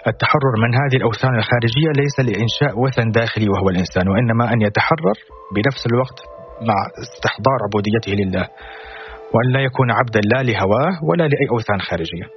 التحرر 0.07 0.55
من 0.63 0.75
هذه 0.75 0.95
الأوثان 0.95 1.35
الخارجية 1.35 1.91
ليس 2.01 2.19
لإنشاء 2.19 2.79
وثن 2.79 3.11
داخلي 3.11 3.47
وهو 3.49 3.69
الإنسان 3.69 4.07
وإنما 4.09 4.53
أن 4.53 4.61
يتحرر 4.61 5.17
بنفس 5.55 5.85
الوقت 5.85 6.19
مع 6.61 6.75
استحضار 7.03 7.57
عبوديته 7.65 8.11
لله 8.11 8.47
وأن 9.33 9.53
لا 9.53 9.59
يكون 9.59 9.91
عبدا 9.91 10.19
لا 10.33 10.43
لهواه 10.43 10.93
ولا 11.03 11.23
لأي 11.23 11.47
أوثان 11.51 11.79
خارجية. 11.81 12.27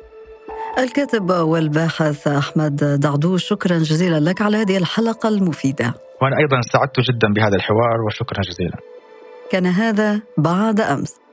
الكاتب 0.79 1.31
والباحث 1.31 2.29
أحمد 2.29 2.77
دعدوش 2.77 3.45
شكرا 3.45 3.79
جزيلا 3.79 4.31
لك 4.31 4.43
على 4.43 4.57
هذه 4.57 4.77
الحلقة 4.77 5.29
المفيدة. 5.29 5.95
وأنا 6.23 6.37
أيضا 6.39 6.61
سعدت 6.73 7.01
جدا 7.01 7.29
بهذا 7.37 7.57
الحوار 7.57 7.97
وشكرا 8.07 8.41
جزيلا. 8.41 8.79
كان 9.51 9.67
هذا 9.67 10.21
بعد 10.39 10.81
أمس. 10.81 11.26